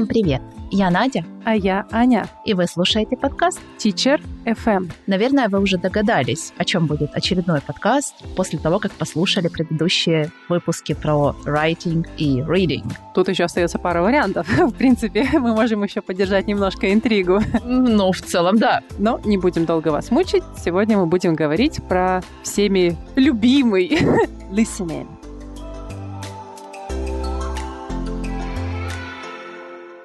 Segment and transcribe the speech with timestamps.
[0.00, 0.40] Всем привет!
[0.70, 1.26] Я Надя.
[1.44, 2.26] А я Аня.
[2.46, 4.90] И вы слушаете подкаст Teacher FM.
[5.06, 10.94] Наверное, вы уже догадались, о чем будет очередной подкаст после того, как послушали предыдущие выпуски
[10.94, 12.90] про writing и reading.
[13.14, 14.48] Тут еще остается пара вариантов.
[14.58, 17.40] В принципе, мы можем еще поддержать немножко интригу.
[17.62, 18.80] Ну, в целом, да.
[18.96, 20.44] Но не будем долго вас мучить.
[20.56, 23.88] Сегодня мы будем говорить про всеми любимый
[24.50, 25.19] listening.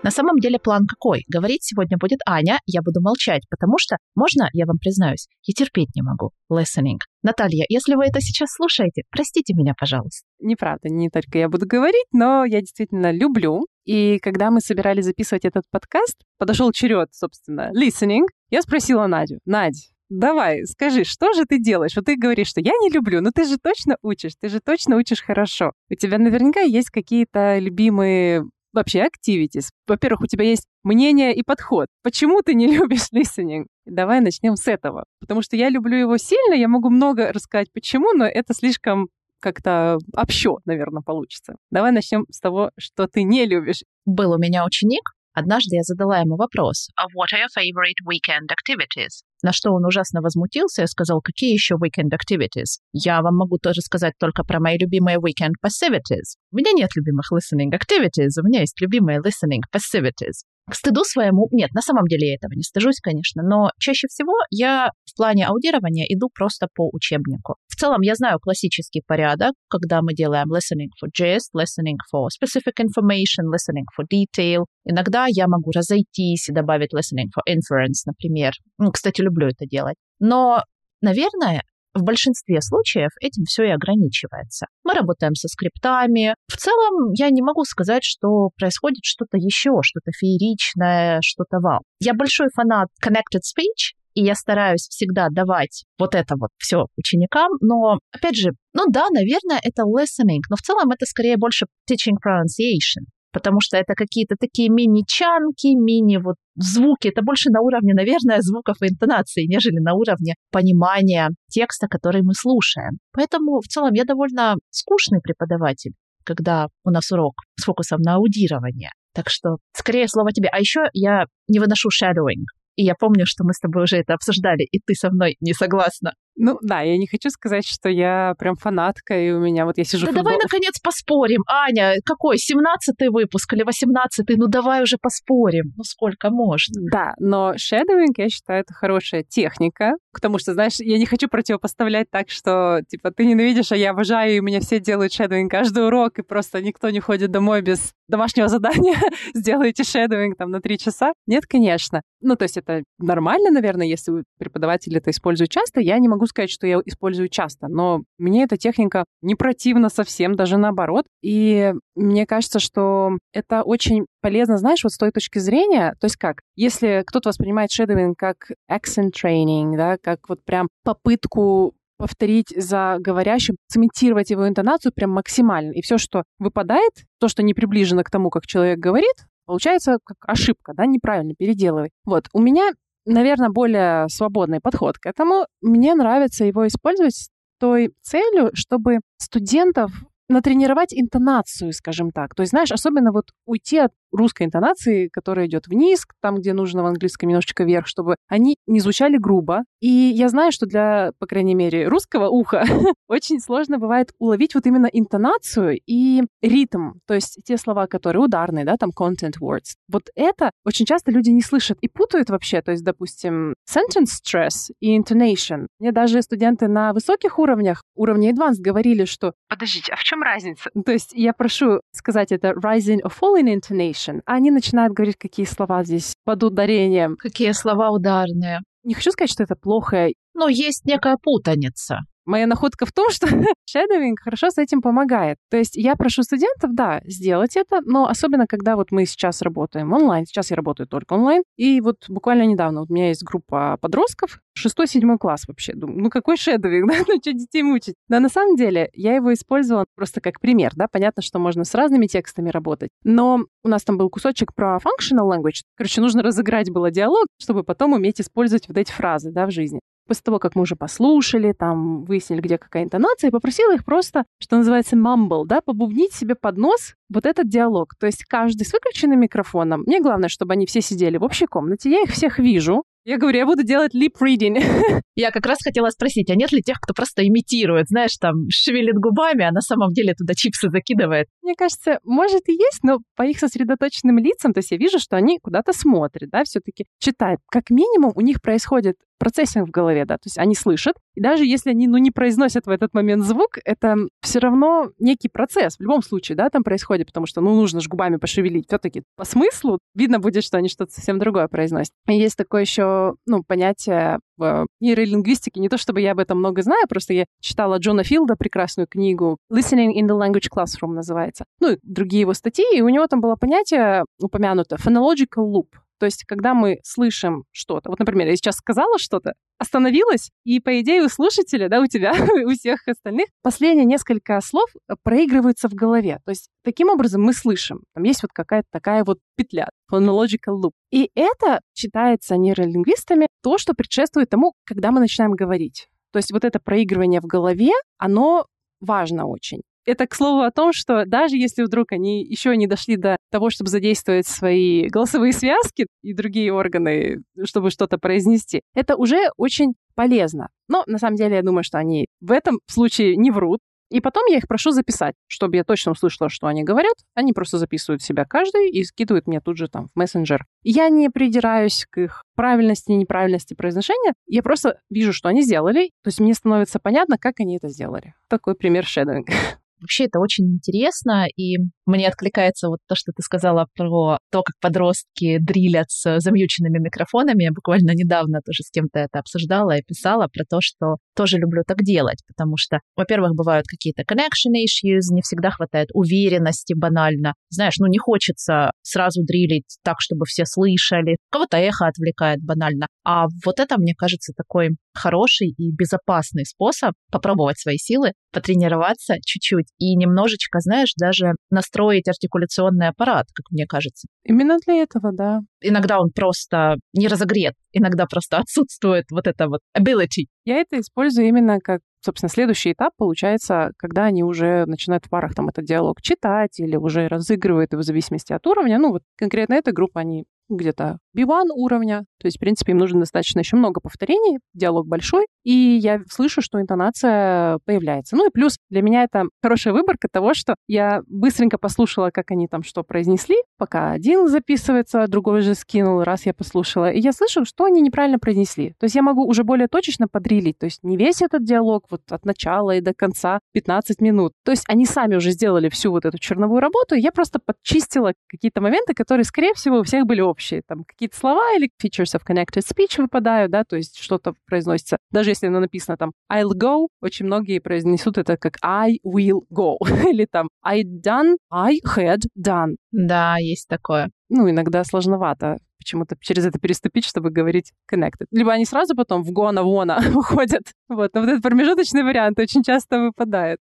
[0.06, 1.24] На самом деле план какой?
[1.28, 5.96] Говорить сегодня будет Аня, я буду молчать, потому что, можно, я вам признаюсь, я терпеть
[5.96, 6.30] не могу.
[6.48, 7.00] Listening.
[7.24, 10.28] Наталья, если вы это сейчас слушаете, простите меня, пожалуйста.
[10.40, 13.66] Неправда, не только я буду говорить, но я действительно люблю.
[13.84, 19.90] И когда мы собирались записывать этот подкаст, подошел черед, собственно, listening, я спросила Надю, Надь,
[20.10, 21.96] давай, скажи, что же ты делаешь?
[21.96, 24.98] Вот ты говоришь, что я не люблю, но ты же точно учишь, ты же точно
[24.98, 25.72] учишь хорошо.
[25.90, 28.44] У тебя наверняка есть какие-то любимые
[28.76, 29.70] вообще activities.
[29.88, 31.88] Во-первых, у тебя есть мнение и подход.
[32.04, 33.66] Почему ты не любишь listening?
[33.86, 35.06] Давай начнем с этого.
[35.20, 39.10] Потому что я люблю его сильно, я могу много рассказать почему, но это слишком
[39.40, 41.56] как-то общо, наверное, получится.
[41.72, 43.84] Давай начнем с того, что ты не любишь.
[44.06, 48.48] Был у меня ученик, Однажды я задала ему вопрос «Of what are your favorite weekend
[48.56, 52.80] activities?» На что он ужасно возмутился и сказал, какие еще weekend activities?
[52.94, 56.34] Я вам могу тоже сказать только про мои любимые weekend passivities.
[56.52, 60.42] У меня нет любимых listening activities, у меня есть любимые listening passivities.
[60.70, 64.34] К стыду своему, нет, на самом деле я этого не стыжусь, конечно, но чаще всего
[64.50, 67.56] я в плане аудирования иду просто по учебнику.
[67.68, 72.80] В целом я знаю классический порядок, когда мы делаем listening for gist, listening for specific
[72.82, 74.66] information, listening for detail.
[74.86, 78.54] Иногда я могу разойтись и добавить listening for inference, например.
[78.80, 79.98] Ну, кстати, люблю это делать.
[80.20, 80.64] Но,
[81.02, 81.62] наверное,
[81.96, 84.68] в большинстве случаев этим все и ограничивается.
[84.84, 86.36] Мы работаем со скриптами.
[86.48, 91.82] В целом, я не могу сказать, что происходит что-то еще, что-то фееричное, что-то вау.
[92.00, 97.50] Я большой фанат Connected Speech, и я стараюсь всегда давать вот это вот все ученикам,
[97.62, 102.16] но, опять же, ну да, наверное, это listening, но в целом это скорее больше teaching
[102.16, 107.10] pronunciation потому что это какие-то такие мини-чанки, мини вот звуки.
[107.10, 112.34] Это больше на уровне, наверное, звуков и интонации, нежели на уровне понимания текста, который мы
[112.34, 112.98] слушаем.
[113.12, 115.92] Поэтому в целом я довольно скучный преподаватель,
[116.24, 118.92] когда у нас урок с фокусом на аудирование.
[119.14, 120.48] Так что скорее слово тебе.
[120.50, 122.46] А еще я не выношу shadowing.
[122.78, 125.54] И я помню, что мы с тобой уже это обсуждали, и ты со мной не
[125.54, 126.14] согласна.
[126.38, 129.84] Ну да, я не хочу сказать, что я прям фанатка, и у меня вот я
[129.84, 130.06] сижу...
[130.06, 130.24] Да футбол...
[130.24, 131.44] давай, наконец, поспорим.
[131.48, 134.36] Аня, какой, 17-й выпуск или 18-й?
[134.36, 135.74] Ну давай уже поспорим.
[135.78, 136.82] Ну сколько можно?
[136.92, 142.10] Да, но shadowing, я считаю, это хорошая техника, потому что, знаешь, я не хочу противопоставлять
[142.12, 146.20] так, что, типа, ты ненавидишь, а я обожаю, и меня все делают shadowing каждый урок,
[146.20, 148.98] и просто никто не ходит домой без домашнего задания,
[149.34, 151.14] сделаете shadowing там на три часа.
[151.28, 152.02] Нет, конечно.
[152.22, 155.80] Ну, то есть это нормально, наверное, если преподаватель это использует часто.
[155.80, 159.90] Я не могу могу сказать, что я использую часто, но мне эта техника не противна
[159.90, 161.06] совсем, даже наоборот.
[161.22, 166.18] И мне кажется, что это очень полезно, знаешь, вот с той точки зрения, то есть
[166.18, 172.98] как, если кто-то воспринимает shadowing как accent training, да, как вот прям попытку повторить за
[173.00, 175.72] говорящим, цементировать его интонацию прям максимально.
[175.72, 179.16] И все, что выпадает, то, что не приближено к тому, как человек говорит,
[179.46, 181.92] получается как ошибка, да, неправильно переделывай.
[182.04, 182.72] Вот, у меня
[183.06, 185.46] наверное, более свободный подход к этому.
[185.62, 187.30] Мне нравится его использовать с
[187.60, 189.92] той целью, чтобы студентов
[190.28, 192.34] натренировать интонацию, скажем так.
[192.36, 196.84] То есть, знаешь, особенно вот уйти от русской интонации, которая идет вниз, там, где нужно
[196.84, 199.64] в английском немножечко вверх, чтобы они не звучали грубо.
[199.82, 202.64] И я знаю, что для, по крайней мере, русского уха
[203.08, 208.66] очень сложно бывает уловить вот именно интонацию и ритм, то есть те слова, которые ударные,
[208.66, 209.76] да, там content words.
[209.88, 214.72] Вот это очень часто люди не слышат и путают вообще, то есть, допустим, sentence stress
[214.80, 215.68] и intonation.
[215.80, 220.70] Мне даже студенты на высоких уровнях, уровне advanced, говорили, что подождите, а в чем разница?
[220.86, 224.22] То есть я прошу сказать это rising or falling intonation, intonation.
[224.26, 227.16] Они начинают говорить, какие слова здесь под ударением.
[227.18, 228.62] Какие слова ударные.
[228.84, 230.10] Не хочу сказать, что это плохо.
[230.34, 232.00] Но есть некая путаница.
[232.26, 233.28] Моя находка в том, что
[233.76, 235.38] shadowing хорошо с этим помогает.
[235.50, 239.94] То есть я прошу студентов, да, сделать это, но особенно, когда вот мы сейчас работаем
[239.94, 243.78] онлайн, сейчас я работаю только онлайн, и вот буквально недавно вот у меня есть группа
[243.80, 245.74] подростков, шестой, седьмой класс вообще.
[245.74, 247.96] Думаю, ну какой шедовик, да, ну что детей мучить?
[248.08, 251.74] Да, на самом деле я его использовала просто как пример, да, понятно, что можно с
[251.76, 256.72] разными текстами работать, но у нас там был кусочек про functional language, короче, нужно разыграть
[256.72, 259.80] было диалог, чтобы потом уметь использовать вот эти фразы, да, в жизни.
[260.08, 264.26] После того, как мы уже послушали, там, выяснили, где какая интонация, и попросила их просто,
[264.40, 267.96] что называется, mumble, да, побубнить себе под нос вот этот диалог.
[268.00, 269.82] То есть каждый с выключенным микрофоном.
[269.86, 271.90] Мне главное, чтобы они все сидели в общей комнате.
[271.90, 274.60] Я их всех вижу, я говорю, я буду делать reading.
[275.16, 278.96] Я как раз хотела спросить, а нет ли тех, кто просто имитирует, знаешь, там, шевелит
[278.96, 281.28] губами, а на самом деле туда чипсы закидывает?
[281.42, 285.16] Мне кажется, может и есть, но по их сосредоточенным лицам, то есть я вижу, что
[285.16, 287.40] они куда-то смотрят, да, все таки читают.
[287.50, 291.46] Как минимум у них происходит процессинг в голове, да, то есть они слышат, и даже
[291.46, 295.82] если они, ну, не произносят в этот момент звук, это все равно некий процесс в
[295.82, 298.66] любом случае, да, там происходит, потому что, ну, нужно же губами пошевелить.
[298.68, 301.94] все таки по смыслу видно будет, что они что-то совсем другое произносят.
[302.08, 302.95] И есть такое еще,
[303.26, 307.78] ну, понятие в нейролингвистике, не то чтобы я об этом много знаю, просто я читала
[307.78, 312.66] Джона Филда прекрасную книгу «Listening in the Language Classroom» называется, ну, и другие его статьи,
[312.74, 315.68] и у него там было понятие упомянуто «phonological loop»,
[316.00, 320.80] то есть, когда мы слышим что-то, вот, например, я сейчас сказала что-то, остановилась, и, по
[320.82, 322.14] идее, у слушателя, да, у тебя,
[322.46, 326.20] у всех остальных, последние несколько слов э, проигрываются в голове.
[326.26, 327.84] То есть, таким образом мы слышим.
[327.94, 330.72] Там есть вот какая-то такая вот петля, phonological loop.
[330.92, 335.88] И это считается нейролингвистами то, что предшествует тому, когда мы начинаем говорить.
[336.12, 338.46] То есть вот это проигрывание в голове, оно
[338.80, 339.62] важно очень.
[339.86, 343.50] Это, к слову, о том, что даже если вдруг они еще не дошли до того,
[343.50, 350.50] чтобы задействовать свои голосовые связки и другие органы, чтобы что-то произнести, это уже очень полезно.
[350.68, 353.60] Но на самом деле я думаю, что они в этом случае не врут.
[353.92, 356.96] И потом я их прошу записать, чтобы я точно услышала, что они говорят.
[357.14, 360.46] Они просто записывают себя каждый и скидывают мне тут же там в мессенджер.
[360.64, 364.14] Я не придираюсь к их правильности и неправильности произношения.
[364.26, 365.92] Я просто вижу, что они сделали.
[366.04, 368.16] То есть мне становится понятно, как они это сделали.
[368.28, 369.34] Такой пример шедовинга.
[369.82, 374.56] Вообще это очень интересно, и мне откликается вот то, что ты сказала про то, как
[374.62, 377.44] подростки дрилят с замьюченными микрофонами.
[377.44, 381.64] Я буквально недавно тоже с кем-то это обсуждала и писала про то, что тоже люблю
[381.68, 387.34] так делать, потому что, во-первых, бывают какие-то connection issues, не всегда хватает уверенности банально.
[387.50, 391.18] Знаешь, ну не хочется сразу дрилить так, чтобы все слышали.
[391.30, 392.88] Кого-то эхо отвлекает банально.
[393.06, 399.68] А вот это, мне кажется, такой хороший и безопасный способ попробовать свои силы, потренироваться чуть-чуть
[399.78, 404.08] и немножечко, знаешь, даже настроить артикуляционный аппарат, как мне кажется.
[404.24, 405.42] Именно для этого, да.
[405.62, 410.26] Иногда он просто не разогрет, иногда просто отсутствует вот это вот ability.
[410.44, 415.34] Я это использую именно как собственно, следующий этап получается, когда они уже начинают в парах
[415.34, 418.78] там этот диалог читать или уже разыгрывают его в зависимости от уровня.
[418.78, 423.02] Ну, вот конкретно эта группа, они где-то B1 уровня, то есть, в принципе, им нужно
[423.02, 428.16] достаточно еще много повторений, диалог большой, и я слышу, что интонация появляется.
[428.16, 432.48] Ну и плюс для меня это хорошая выборка того, что я быстренько послушала, как они
[432.48, 437.46] там что произнесли, пока один записывается, другой же скинул, раз я послушала, и я слышу,
[437.46, 438.74] что они неправильно произнесли.
[438.80, 442.02] То есть я могу уже более точечно подрилить, то есть не весь этот диалог вот
[442.10, 444.34] от начала и до конца 15 минут.
[444.44, 448.62] То есть они сами уже сделали всю вот эту черновую работу, я просто подчистила какие-то
[448.62, 450.35] моменты, которые, скорее всего, у всех были общие.
[450.68, 454.98] Там какие-то слова или features of connected speech выпадают, да, то есть что-то произносится.
[455.12, 459.78] Даже если оно написано там I'll go, очень многие произнесут это как I will go.
[460.10, 462.76] или там I done, I had done.
[462.92, 464.10] Да, есть такое.
[464.30, 468.26] Ну, иногда сложновато почему-то через это переступить, чтобы говорить connected.
[468.32, 470.64] Либо они сразу потом в гона вона выходят.
[470.90, 471.14] Вот.
[471.14, 473.60] Но вот этот промежуточный вариант очень часто выпадает.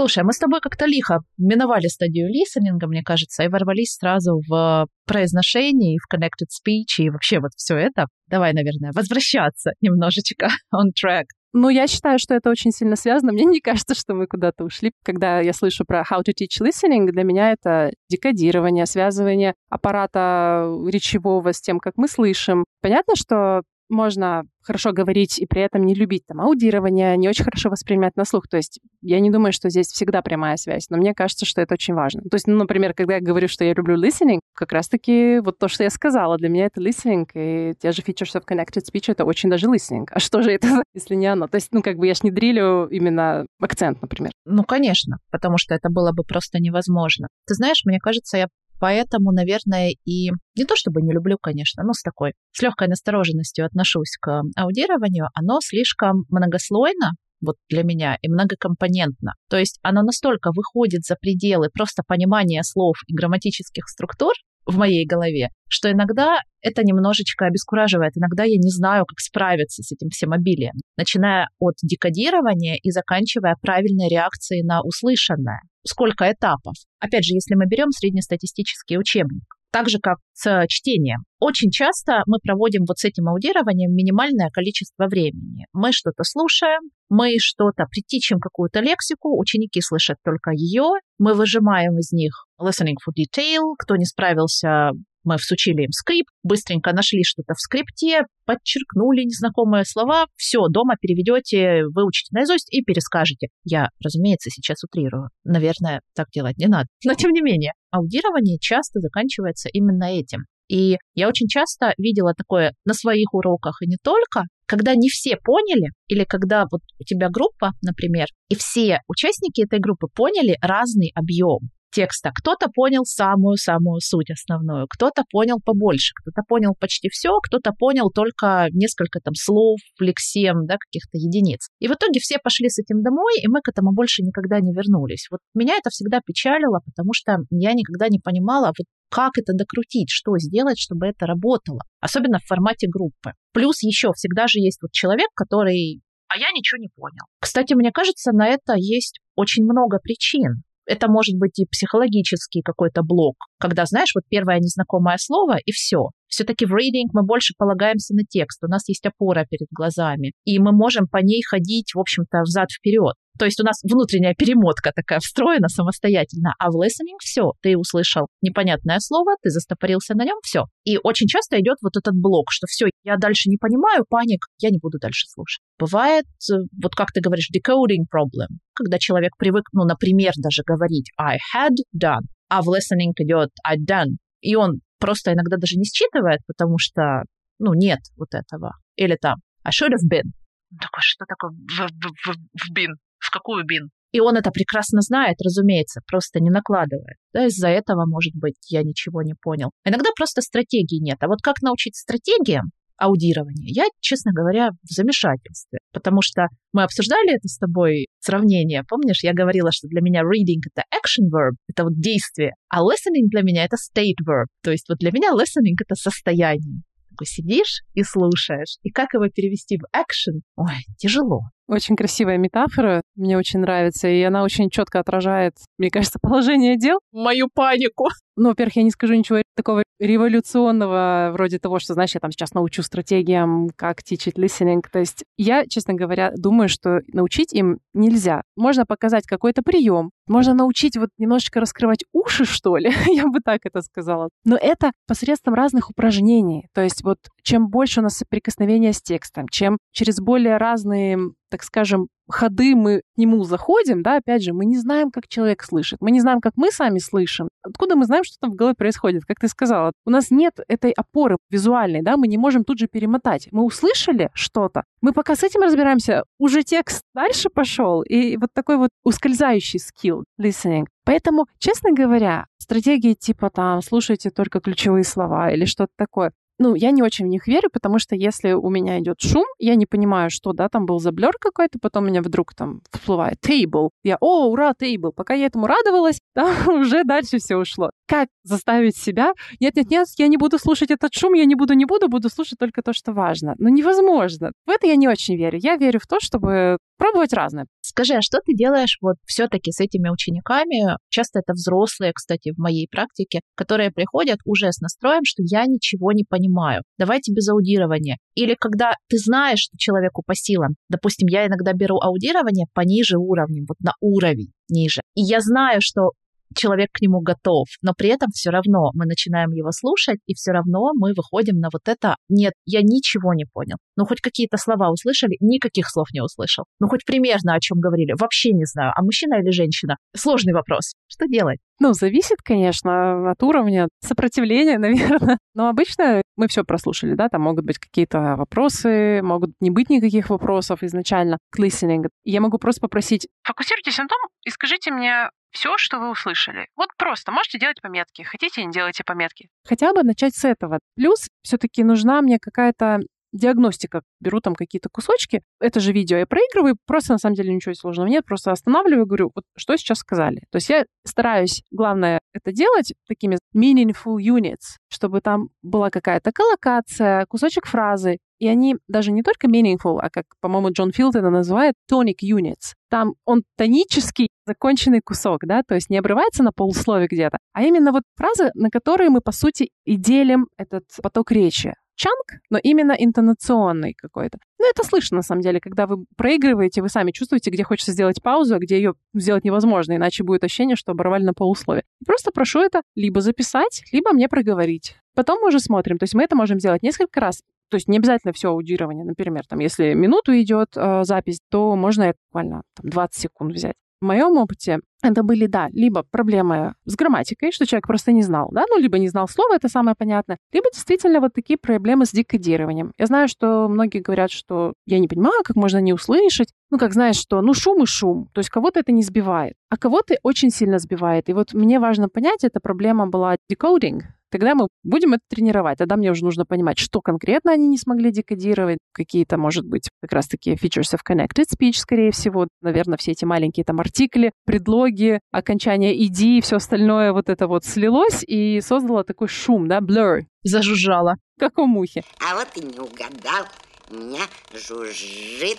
[0.00, 4.40] Слушай, а мы с тобой как-то лихо миновали стадию лисенинга, мне кажется, и ворвались сразу
[4.48, 8.06] в произношение, в connected speech, и вообще вот все это.
[8.26, 11.24] Давай, наверное, возвращаться немножечко on track.
[11.52, 13.32] Ну, я считаю, что это очень сильно связано.
[13.32, 14.92] Мне не кажется, что мы куда-то ушли.
[15.04, 21.52] Когда я слышу про how to teach listening, для меня это декодирование, связывание аппарата речевого
[21.52, 22.64] с тем, как мы слышим.
[22.80, 27.70] Понятно, что можно хорошо говорить и при этом не любить там аудирование, не очень хорошо
[27.70, 28.46] воспринимать на слух.
[28.48, 31.74] То есть я не думаю, что здесь всегда прямая связь, но мне кажется, что это
[31.74, 32.22] очень важно.
[32.22, 35.68] То есть, ну, например, когда я говорю, что я люблю listening, как раз-таки вот то,
[35.68, 39.24] что я сказала, для меня это listening, и те же features of connected speech— это
[39.24, 40.06] очень даже listening.
[40.10, 41.48] А что же это, если не оно?
[41.48, 44.32] То есть, ну, как бы я ж не дрилю именно акцент, например.
[44.44, 47.28] Ну, конечно, потому что это было бы просто невозможно.
[47.46, 48.48] Ты знаешь, мне кажется, я
[48.80, 53.66] Поэтому, наверное, и не то чтобы не люблю, конечно, но с такой, с легкой настороженностью
[53.66, 59.34] отношусь к аудированию, оно слишком многослойно, вот для меня, и многокомпонентно.
[59.48, 64.32] То есть оно настолько выходит за пределы просто понимания слов и грамматических структур,
[64.70, 68.12] в моей голове, что иногда это немножечко обескураживает.
[68.16, 73.56] Иногда я не знаю, как справиться с этим всем обилием, начиная от декодирования и заканчивая
[73.60, 75.60] правильной реакцией на услышанное.
[75.86, 76.74] Сколько этапов?
[76.98, 81.20] Опять же, если мы берем среднестатистический учебник, Так же, как с чтением.
[81.38, 85.66] Очень часто мы проводим вот с этим аудированием минимальное количество времени.
[85.72, 92.12] Мы что-то слушаем, мы что-то притичим какую-то лексику, ученики слышат только ее, мы выжимаем из
[92.12, 94.90] них listening for detail, кто не справился,
[95.24, 101.84] мы всучили им скрипт, быстренько нашли что-то в скрипте, подчеркнули незнакомые слова, все, дома переведете,
[101.94, 103.48] выучите наизусть и перескажете.
[103.64, 105.28] Я, разумеется, сейчас утрирую.
[105.44, 106.88] Наверное, так делать не надо.
[107.04, 110.44] Но тем не менее, аудирование часто заканчивается именно этим.
[110.68, 115.36] И я очень часто видела такое на своих уроках и не только, когда не все
[115.36, 121.10] поняли, или когда вот у тебя группа, например, и все участники этой группы поняли разный
[121.16, 122.30] объем текста.
[122.34, 128.68] Кто-то понял самую-самую суть основную, кто-то понял побольше, кто-то понял почти все, кто-то понял только
[128.72, 131.68] несколько там слов, лексем, да, каких-то единиц.
[131.78, 134.72] И в итоге все пошли с этим домой, и мы к этому больше никогда не
[134.72, 135.26] вернулись.
[135.30, 140.08] Вот меня это всегда печалило, потому что я никогда не понимала, вот как это докрутить,
[140.10, 143.32] что сделать, чтобы это работало, особенно в формате группы.
[143.52, 146.00] Плюс еще всегда же есть вот человек, который
[146.32, 147.24] а я ничего не понял.
[147.40, 150.62] Кстати, мне кажется, на это есть очень много причин.
[150.90, 156.08] Это может быть и психологический какой-то блок, когда, знаешь, вот первое незнакомое слово и все.
[156.30, 160.58] Все-таки в reading мы больше полагаемся на текст, у нас есть опора перед глазами, и
[160.58, 163.14] мы можем по ней ходить, в общем-то, взад-вперед.
[163.38, 168.26] То есть у нас внутренняя перемотка такая встроена самостоятельно, а в listening все, ты услышал
[168.42, 170.64] непонятное слово, ты застопорился на нем, все.
[170.84, 174.70] И очень часто идет вот этот блок, что все, я дальше не понимаю, паник, я
[174.70, 175.62] не буду дальше слушать.
[175.78, 181.10] Бывает, э, вот как ты говоришь, decoding problem, когда человек привык, ну, например, даже говорить
[181.18, 185.84] I had done, а в listening идет I done, и он просто иногда даже не
[185.84, 187.24] считывает, потому что,
[187.58, 188.74] ну, нет вот этого.
[188.94, 190.30] Или там I should have been.
[190.70, 192.94] Такой, что такое в, в, в, в been?
[193.20, 193.90] в какую бин.
[194.12, 197.16] И он это прекрасно знает, разумеется, просто не накладывает.
[197.32, 199.70] Да, из-за этого, может быть, я ничего не понял.
[199.84, 201.18] Иногда просто стратегии нет.
[201.20, 205.80] А вот как научить стратегиям аудирования, я, честно говоря, в замешательстве.
[205.92, 208.84] Потому что мы обсуждали это с тобой сравнение.
[208.88, 213.28] Помнишь, я говорила, что для меня reading— это action verb, это вот действие, а listening
[213.30, 214.46] для меня— это state verb.
[214.62, 216.82] То есть вот для меня listening— это состояние.
[217.10, 218.78] Такой сидишь и слушаешь.
[218.82, 220.40] И как его перевести в action?
[220.56, 221.40] Ой, тяжело.
[221.70, 226.98] Очень красивая метафора, мне очень нравится, и она очень четко отражает, мне кажется, положение дел.
[227.12, 228.08] Мою панику.
[228.34, 232.54] Ну, во-первых, я не скажу ничего такого революционного, вроде того, что, знаешь, я там сейчас
[232.54, 234.82] научу стратегиям, как teach listening.
[234.90, 238.42] То есть я, честно говоря, думаю, что научить им нельзя.
[238.56, 243.60] Можно показать какой-то прием, можно научить вот немножечко раскрывать уши, что ли, я бы так
[243.62, 244.28] это сказала.
[244.44, 246.66] Но это посредством разных упражнений.
[246.74, 251.18] То есть вот чем больше у нас соприкосновения с текстом, чем через более разные
[251.50, 255.62] так скажем, ходы мы к нему заходим, да, опять же, мы не знаем, как человек
[255.62, 257.48] слышит, мы не знаем, как мы сами слышим.
[257.62, 259.24] Откуда мы знаем, что там в голове происходит?
[259.24, 262.86] Как ты сказала, у нас нет этой опоры визуальной, да, мы не можем тут же
[262.86, 263.48] перемотать.
[263.50, 268.76] Мы услышали что-то, мы пока с этим разбираемся, уже текст дальше пошел, и вот такой
[268.76, 270.86] вот ускользающий скилл listening.
[271.04, 276.90] Поэтому, честно говоря, стратегии типа там слушайте только ключевые слова или что-то такое, ну, я
[276.90, 280.28] не очень в них верю, потому что если у меня идет шум, я не понимаю,
[280.28, 283.88] что, да, там был заблер какой-то, потом у меня вдруг там всплывает table.
[284.04, 285.10] Я, о, ура, table.
[285.16, 287.90] Пока я этому радовалась, да, уже дальше все ушло.
[288.06, 289.32] Как заставить себя?
[289.58, 292.82] Нет-нет-нет, я не буду слушать этот шум, я не буду, не буду, буду слушать только
[292.82, 293.54] то, что важно.
[293.56, 294.52] Ну, невозможно.
[294.66, 295.58] В это я не очень верю.
[295.62, 297.66] Я верю в то, чтобы пробовать разное.
[297.80, 300.96] Скажи, а что ты делаешь вот все-таки с этими учениками?
[301.08, 306.12] Часто это взрослые, кстати, в моей практике, которые приходят уже с настроем, что я ничего
[306.12, 306.82] не понимаю.
[306.98, 308.18] Давайте без аудирования.
[308.34, 310.76] Или когда ты знаешь, что человеку по силам.
[310.88, 315.00] Допустим, я иногда беру аудирование пониже уровнем, вот на уровень ниже.
[315.14, 316.10] И я знаю, что
[316.54, 320.52] человек к нему готов, но при этом все равно мы начинаем его слушать, и все
[320.52, 323.76] равно мы выходим на вот это «нет, я ничего не понял».
[323.96, 326.64] Ну, хоть какие-то слова услышали, никаких слов не услышал.
[326.80, 329.96] Ну, хоть примерно о чем говорили, вообще не знаю, а мужчина или женщина?
[330.16, 330.94] Сложный вопрос.
[331.06, 331.58] Что делать?
[331.80, 335.38] Ну, зависит, конечно, от уровня сопротивления, наверное.
[335.54, 340.30] Но обычно мы все прослушали, да, там могут быть какие-то вопросы, могут не быть никаких
[340.30, 342.08] вопросов изначально к listening.
[342.24, 343.28] Я могу просто попросить...
[343.42, 346.66] Фокусируйтесь на том и скажите мне все, что вы услышали.
[346.76, 348.22] Вот просто можете делать пометки.
[348.22, 349.48] Хотите, не делайте пометки.
[349.66, 350.78] Хотя бы начать с этого.
[350.96, 353.00] Плюс все-таки нужна мне какая-то
[353.32, 354.02] диагностика.
[354.20, 358.08] Беру там какие-то кусочки, это же видео я проигрываю, просто на самом деле ничего сложного
[358.08, 360.42] нет, просто останавливаю, говорю, вот что сейчас сказали.
[360.50, 367.26] То есть я стараюсь, главное, это делать такими meaningful units, чтобы там была какая-то коллокация,
[367.26, 371.74] кусочек фразы, и они даже не только meaningful, а как, по-моему, Джон Филд это называет,
[371.90, 372.74] tonic units.
[372.88, 377.92] Там он тонический, законченный кусок, да, то есть не обрывается на полуслове где-то, а именно
[377.92, 382.92] вот фразы, на которые мы, по сути, и делим этот поток речи чанк, но именно
[382.92, 384.38] интонационный какой-то.
[384.58, 388.22] Ну, это слышно, на самом деле, когда вы проигрываете, вы сами чувствуете, где хочется сделать
[388.22, 391.84] паузу, а где ее сделать невозможно, иначе будет ощущение, что оборвали на полусловие.
[392.06, 394.96] Просто прошу это либо записать, либо мне проговорить.
[395.14, 397.42] Потом мы уже смотрим, то есть мы это можем сделать несколько раз.
[397.68, 399.04] То есть не обязательно все аудирование.
[399.04, 403.76] Например, там, если минуту идет э, запись, то можно буквально там, 20 секунд взять.
[404.00, 408.48] В моем опыте это были, да, либо проблемы с грамматикой, что человек просто не знал,
[408.50, 412.12] да, ну, либо не знал слова, это самое понятное, либо действительно вот такие проблемы с
[412.12, 412.92] декодированием.
[412.98, 416.94] Я знаю, что многие говорят, что я не понимаю, как можно не услышать, ну, как
[416.94, 420.50] знаешь, что, ну, шум и шум, то есть кого-то это не сбивает, а кого-то очень
[420.50, 421.28] сильно сбивает.
[421.28, 425.78] И вот мне важно понять, эта проблема была decoding, Тогда мы будем это тренировать.
[425.78, 430.12] Тогда мне уже нужно понимать, что конкретно они не смогли декодировать, какие-то, может быть, как
[430.12, 432.46] раз такие features of connected speech, скорее всего.
[432.62, 437.64] Наверное, все эти маленькие там артикли, предлоги, окончание id и все остальное вот это вот
[437.64, 440.22] слилось и создало такой шум, да, blur.
[440.42, 441.16] Зажужжало.
[441.38, 442.04] Как у мухи.
[442.20, 443.46] А вот и не угадал.
[443.90, 444.22] У меня
[444.52, 445.58] жужжит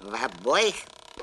[0.00, 0.74] в обоих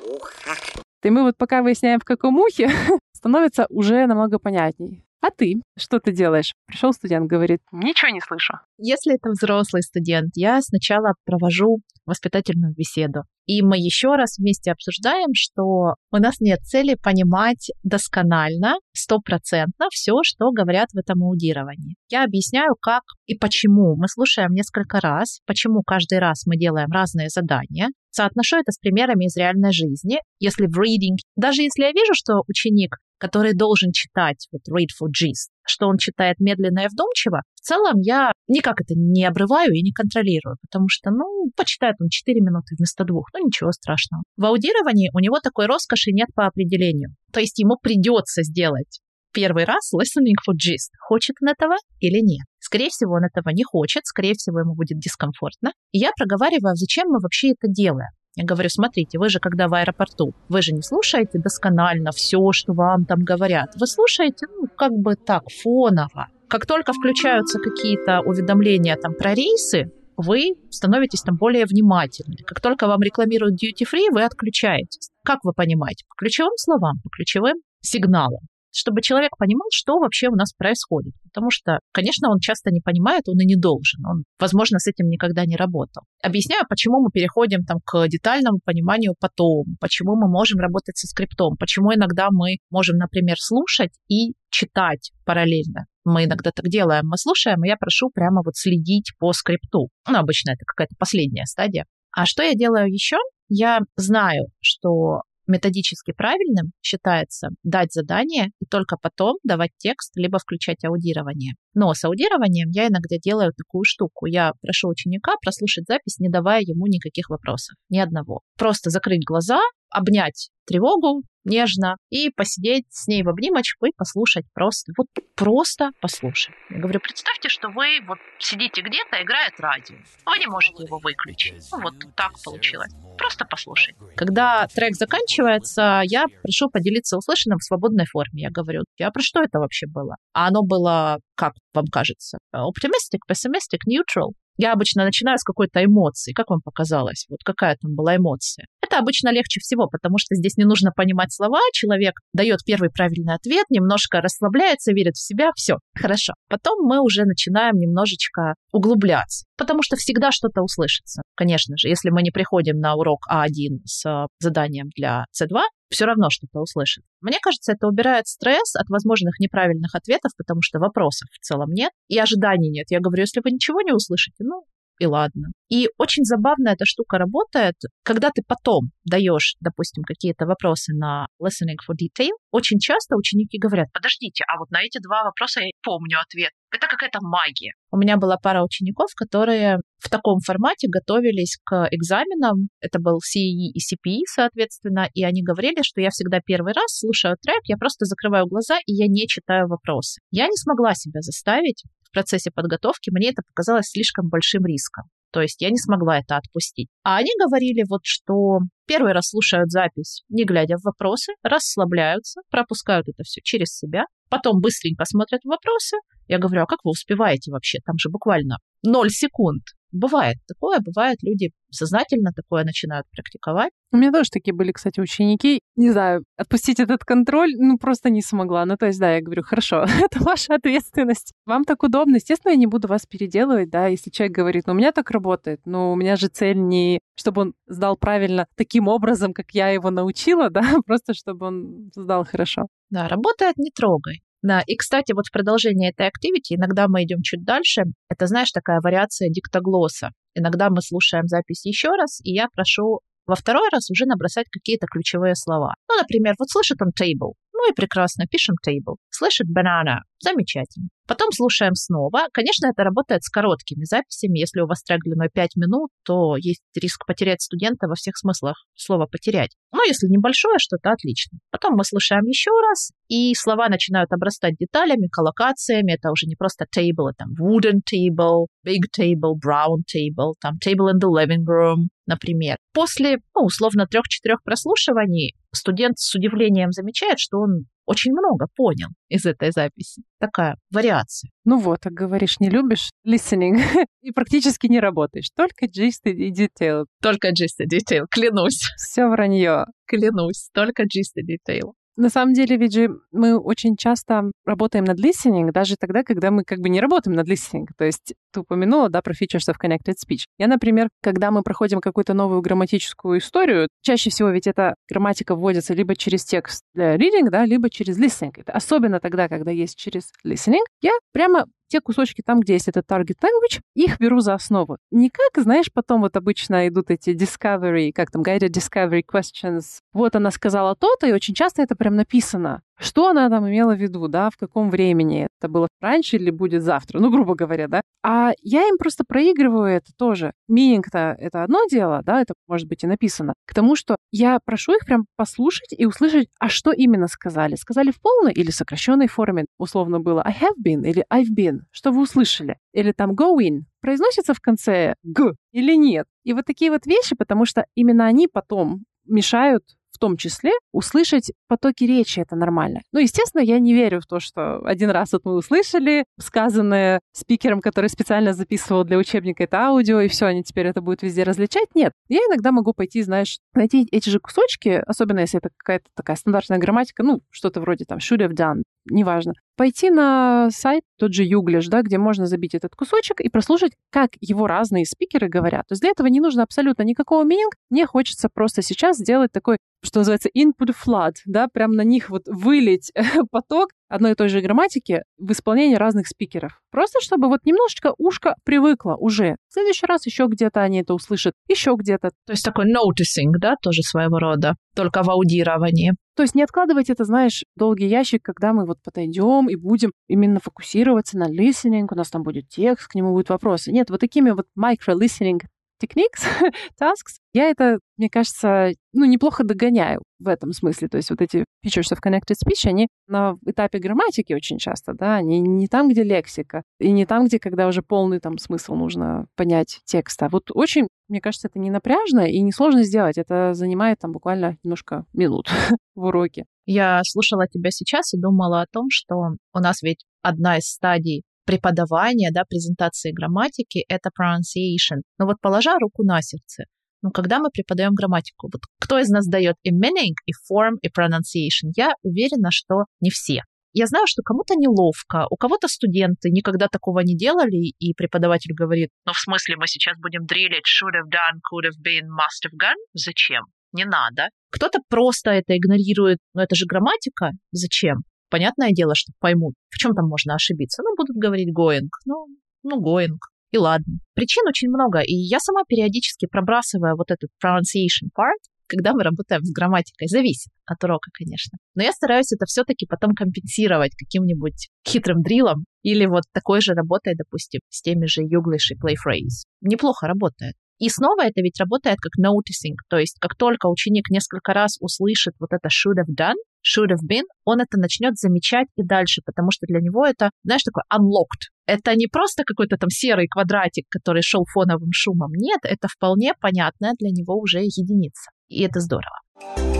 [0.02, 0.58] ухах.
[1.02, 2.70] И мы вот пока выясняем, в каком ухе,
[3.12, 5.04] становится уже намного понятней.
[5.22, 6.54] А ты что ты делаешь?
[6.66, 8.54] Пришел студент, говорит, ничего не слышу.
[8.78, 13.24] Если это взрослый студент, я сначала провожу воспитательную беседу.
[13.46, 20.20] И мы еще раз вместе обсуждаем, что у нас нет цели понимать досконально, стопроцентно все,
[20.22, 21.96] что говорят в этом аудировании.
[22.08, 23.96] Я объясняю, как и почему.
[23.96, 27.88] Мы слушаем несколько раз, почему каждый раз мы делаем разные задания.
[28.10, 30.18] Соотношу это с примерами из реальной жизни.
[30.38, 35.08] Если в reading, даже если я вижу, что ученик который должен читать вот read for
[35.08, 39.82] gist, что он читает медленно и вдумчиво, в целом я никак это не обрываю и
[39.82, 44.22] не контролирую, потому что, ну, почитает он 4 минуты вместо двух, ну, ничего страшного.
[44.36, 47.14] В аудировании у него такой роскоши нет по определению.
[47.32, 49.00] То есть ему придется сделать
[49.32, 50.90] первый раз listening for gist.
[51.00, 52.46] Хочет он этого или нет?
[52.58, 55.72] Скорее всего, он этого не хочет, скорее всего, ему будет дискомфортно.
[55.92, 58.10] И я проговариваю, зачем мы вообще это делаем.
[58.36, 62.72] Я говорю, смотрите, вы же когда в аэропорту, вы же не слушаете досконально все, что
[62.72, 63.74] вам там говорят.
[63.78, 66.28] Вы слушаете, ну, как бы так, фоново.
[66.48, 72.36] Как только включаются какие-то уведомления там про рейсы, вы становитесь там более внимательны.
[72.46, 75.10] Как только вам рекламируют duty free, вы отключаетесь.
[75.24, 76.04] Как вы понимаете?
[76.08, 81.14] По ключевым словам, по ключевым сигналам чтобы человек понимал, что вообще у нас происходит.
[81.24, 84.04] Потому что, конечно, он часто не понимает, он и не должен.
[84.06, 86.04] Он, возможно, с этим никогда не работал.
[86.22, 91.56] Объясняю, почему мы переходим там, к детальному пониманию потом, почему мы можем работать со скриптом,
[91.58, 95.86] почему иногда мы можем, например, слушать и читать параллельно.
[96.04, 99.88] Мы иногда так делаем, мы слушаем, и я прошу прямо вот следить по скрипту.
[100.08, 101.84] Ну, обычно это какая-то последняя стадия.
[102.16, 103.16] А что я делаю еще?
[103.48, 110.84] Я знаю, что методически правильным считается дать задание и только потом давать текст, либо включать
[110.84, 111.54] аудирование.
[111.74, 114.26] Но с аудированием я иногда делаю такую штуку.
[114.26, 118.40] Я прошу ученика прослушать запись, не давая ему никаких вопросов, ни одного.
[118.56, 119.60] Просто закрыть глаза,
[119.90, 124.92] обнять тревогу нежно и посидеть с ней в обнимочку и послушать просто.
[124.96, 126.54] Вот просто послушать.
[126.70, 129.96] Я говорю, представьте, что вы вот сидите где-то, играет радио.
[130.26, 131.62] Вы не можете его выключить.
[131.72, 132.92] Ну, вот так получилось.
[133.16, 133.94] Просто послушай.
[134.16, 138.42] Когда трек заканчивается, я прошу поделиться услышанным в свободной форме.
[138.42, 140.16] Я говорю, а про что это вообще было?
[140.32, 142.38] А оно было, как вам кажется?
[142.54, 144.32] Optimistic, pessimistic, neutral?
[144.56, 146.32] Я обычно начинаю с какой-то эмоции.
[146.32, 147.26] Как вам показалось?
[147.28, 148.66] Вот какая там была эмоция?
[148.82, 151.60] Это обычно легче всего, потому что здесь не нужно понимать слова.
[151.72, 155.50] Человек дает первый правильный ответ, немножко расслабляется, верит в себя.
[155.54, 156.34] Все, хорошо.
[156.48, 161.22] Потом мы уже начинаем немножечко углубляться, потому что всегда что-то услышится.
[161.36, 165.60] Конечно же, если мы не приходим на урок А1 с заданием для С2,
[165.90, 167.04] все равно что-то услышит.
[167.20, 171.92] Мне кажется, это убирает стресс от возможных неправильных ответов, потому что вопросов в целом нет
[172.08, 172.86] и ожиданий нет.
[172.90, 174.64] Я говорю, если вы ничего не услышите, ну,
[175.00, 175.48] и ладно.
[175.70, 181.80] И очень забавно эта штука работает, когда ты потом даешь, допустим, какие-то вопросы на listening
[181.80, 186.18] for detail, очень часто ученики говорят, подождите, а вот на эти два вопроса я помню
[186.20, 186.50] ответ.
[186.70, 187.72] Это какая-то магия.
[187.90, 192.68] У меня была пара учеников, которые в таком формате готовились к экзаменам.
[192.80, 197.36] Это был CE и CPE, соответственно, и они говорили, что я всегда первый раз слушаю
[197.40, 200.20] трек, я просто закрываю глаза, и я не читаю вопросы.
[200.30, 205.04] Я не смогла себя заставить в процессе подготовки, мне это показалось слишком большим риском.
[205.32, 206.88] То есть я не смогла это отпустить.
[207.04, 213.08] А они говорили вот, что первый раз слушают запись, не глядя в вопросы, расслабляются, пропускают
[213.08, 215.96] это все через себя, потом быстренько смотрят вопросы.
[216.26, 217.78] Я говорю, а как вы успеваете вообще?
[217.84, 219.62] Там же буквально 0 секунд.
[219.92, 223.72] Бывает такое, бывает, люди сознательно такое начинают практиковать.
[223.92, 225.60] У меня тоже такие были, кстати, ученики.
[225.76, 228.64] Не знаю, отпустить этот контроль, ну, просто не смогла.
[228.64, 231.32] Ну, то есть, да, я говорю, хорошо, это ваша ответственность.
[231.44, 232.16] Вам так удобно.
[232.16, 235.60] Естественно, я не буду вас переделывать, да, если человек говорит, ну, у меня так работает,
[235.64, 239.90] но у меня же цель не, чтобы он сдал правильно таким образом, как я его
[239.90, 242.66] научила, да, просто чтобы он сдал хорошо.
[242.90, 244.22] Да, работает, не трогай.
[244.42, 247.82] Да, и, кстати, вот в продолжение этой activity иногда мы идем чуть дальше.
[248.08, 250.10] Это, знаешь, такая вариация диктоглосса.
[250.34, 254.86] Иногда мы слушаем запись еще раз, и я прошу во второй раз уже набросать какие-то
[254.86, 255.74] ключевые слова.
[255.88, 257.34] Ну, например, вот слышит он table.
[257.52, 258.96] Ну и прекрасно, пишем table.
[259.10, 260.00] Слышит banana.
[260.22, 260.88] Замечательно.
[261.08, 262.28] Потом слушаем снова.
[262.32, 264.38] Конечно, это работает с короткими записями.
[264.38, 268.54] Если у вас трек длиной 5 минут, то есть риск потерять студента во всех смыслах
[268.76, 269.56] слова потерять.
[269.72, 271.38] Но если небольшое что-то, отлично.
[271.50, 275.94] Потом мы слушаем еще раз, и слова начинают обрастать деталями, коллокациями.
[275.94, 281.00] Это уже не просто table, там wooden table, big table, brown table, там table in
[281.02, 282.58] the living room, например.
[282.72, 289.26] После, ну, условно, трех-четырех прослушиваний студент с удивлением замечает, что он очень много понял из
[289.26, 290.02] этой записи.
[290.18, 291.30] Такая вариация.
[291.44, 293.60] Ну вот, так говоришь, не любишь listening
[294.02, 295.30] и практически не работаешь.
[295.34, 296.84] Только gist и detail.
[297.02, 298.60] Только gist и detail, клянусь.
[298.76, 299.66] Все вранье.
[299.86, 301.72] Клянусь, только gist и detail.
[302.00, 306.44] На самом деле, ведь же мы очень часто работаем над listening, даже тогда, когда мы
[306.44, 307.66] как бы не работаем над listening.
[307.76, 310.24] То есть ты упомянула, да, про features of connected speech.
[310.38, 315.74] Я, например, когда мы проходим какую-то новую грамматическую историю, чаще всего ведь эта грамматика вводится
[315.74, 318.32] либо через текст для reading, да, либо через listening.
[318.34, 320.64] Это особенно тогда, когда есть через listening.
[320.80, 324.78] Я прямо те кусочки там, где есть этот target language, их беру за основу.
[324.90, 329.80] Не как, знаешь, потом вот обычно идут эти discovery, как там, guided discovery questions.
[329.92, 332.62] Вот она сказала то-то, и очень часто это прям написано.
[332.80, 335.28] Что она там имела в виду, да, в каком времени?
[335.38, 336.98] Это было раньше или будет завтра?
[336.98, 337.82] Ну, грубо говоря, да.
[338.02, 340.32] А я им просто проигрываю это тоже.
[340.48, 343.34] Мининг-то это одно дело, да, это может быть и написано.
[343.46, 347.54] К тому, что я прошу их прям послушать и услышать, а что именно сказали.
[347.56, 349.44] Сказали в полной или сокращенной форме.
[349.58, 351.60] Условно было I have been или I've been.
[351.70, 352.56] Что вы услышали?
[352.72, 353.64] Или там go in.
[353.82, 356.06] Произносится в конце г или нет.
[356.24, 359.64] И вот такие вот вещи, потому что именно они потом мешают
[359.98, 362.80] том числе услышать потоки речи, это нормально.
[362.92, 367.60] Ну, естественно, я не верю в то, что один раз вот мы услышали сказанное спикером,
[367.60, 371.68] который специально записывал для учебника это аудио, и все, они теперь это будут везде различать.
[371.74, 371.92] Нет.
[372.08, 376.58] Я иногда могу пойти, знаешь, найти эти же кусочки, особенно если это какая-то такая стандартная
[376.58, 379.32] грамматика, ну, что-то вроде там should have done, неважно.
[379.56, 384.10] Пойти на сайт, тот же Юглиш, да, где можно забить этот кусочек и прослушать, как
[384.20, 385.66] его разные спикеры говорят.
[385.68, 387.54] То есть для этого не нужно абсолютно никакого мининг.
[387.68, 392.22] Мне хочется просто сейчас сделать такой, что называется, input flood, да, прям на них вот
[392.26, 392.92] вылить
[393.30, 396.60] поток одной и той же грамматики в исполнении разных спикеров.
[396.70, 399.36] Просто чтобы вот немножечко ушко привыкло уже.
[399.48, 402.10] В следующий раз еще где-то они это услышат, еще где-то.
[402.26, 405.92] То есть такой noticing, да, тоже своего рода, только в аудировании.
[406.16, 410.38] То есть не откладывать это, знаешь, долгий ящик, когда мы вот подойдем и будем именно
[410.40, 413.72] фокусироваться на listening, у нас там будет текст, к нему будут вопросы.
[413.72, 415.40] Нет, вот такими вот micro-listening
[415.80, 416.24] techniques,
[416.80, 420.88] tasks, я это, мне кажется, ну, неплохо догоняю в этом смысле.
[420.88, 425.16] То есть вот эти features of connected speech, они на этапе грамматики очень часто, да,
[425.16, 429.26] они не там, где лексика, и не там, где, когда уже полный там смысл нужно
[429.36, 430.28] понять текста.
[430.30, 433.18] Вот очень, мне кажется, это не напряжно и несложно сделать.
[433.18, 435.48] Это занимает там буквально немножко минут
[435.94, 436.44] в уроке.
[436.66, 439.16] Я слушала тебя сейчас и думала о том, что
[439.54, 445.02] у нас ведь одна из стадий преподавания, да, презентации грамматики, это pronunciation.
[445.18, 446.64] Но вот положа руку на сердце,
[447.02, 450.88] ну, когда мы преподаем грамматику, вот кто из нас дает и meaning, и form, и
[450.88, 451.72] pronunciation?
[451.74, 453.40] Я уверена, что не все.
[453.72, 458.90] Я знаю, что кому-то неловко, у кого-то студенты никогда такого не делали, и преподаватель говорит,
[459.06, 462.56] ну, в смысле, мы сейчас будем дрелить should have done, could have been, must have
[462.60, 462.74] gone?
[462.94, 463.44] Зачем?
[463.72, 464.28] Не надо.
[464.50, 467.98] Кто-то просто это игнорирует, но это же грамматика, зачем?
[468.30, 470.82] Понятное дело, что поймут, в чем там можно ошибиться.
[470.82, 472.26] Ну, будут говорить going, ну,
[472.62, 473.16] ну, going,
[473.52, 473.98] и ладно.
[474.14, 478.38] Причин очень много, и я сама периодически пробрасываю вот этот pronunciation part,
[478.68, 480.06] когда мы работаем с грамматикой.
[480.06, 481.58] Зависит от урока, конечно.
[481.74, 487.14] Но я стараюсь это все-таки потом компенсировать каким-нибудь хитрым дрилом или вот такой же работой,
[487.16, 489.46] допустим, с теми же English и Play Phrase.
[489.60, 490.54] Неплохо работает.
[490.80, 495.34] И снова это ведь работает как noticing, то есть как только ученик несколько раз услышит
[495.38, 499.50] вот это should have done, should have been, он это начнет замечать и дальше, потому
[499.50, 501.52] что для него это, знаешь, такой unlocked.
[501.66, 505.32] Это не просто какой-то там серый квадратик, который шел фоновым шумом.
[505.34, 508.30] Нет, это вполне понятная для него уже единица.
[508.48, 509.79] И это здорово.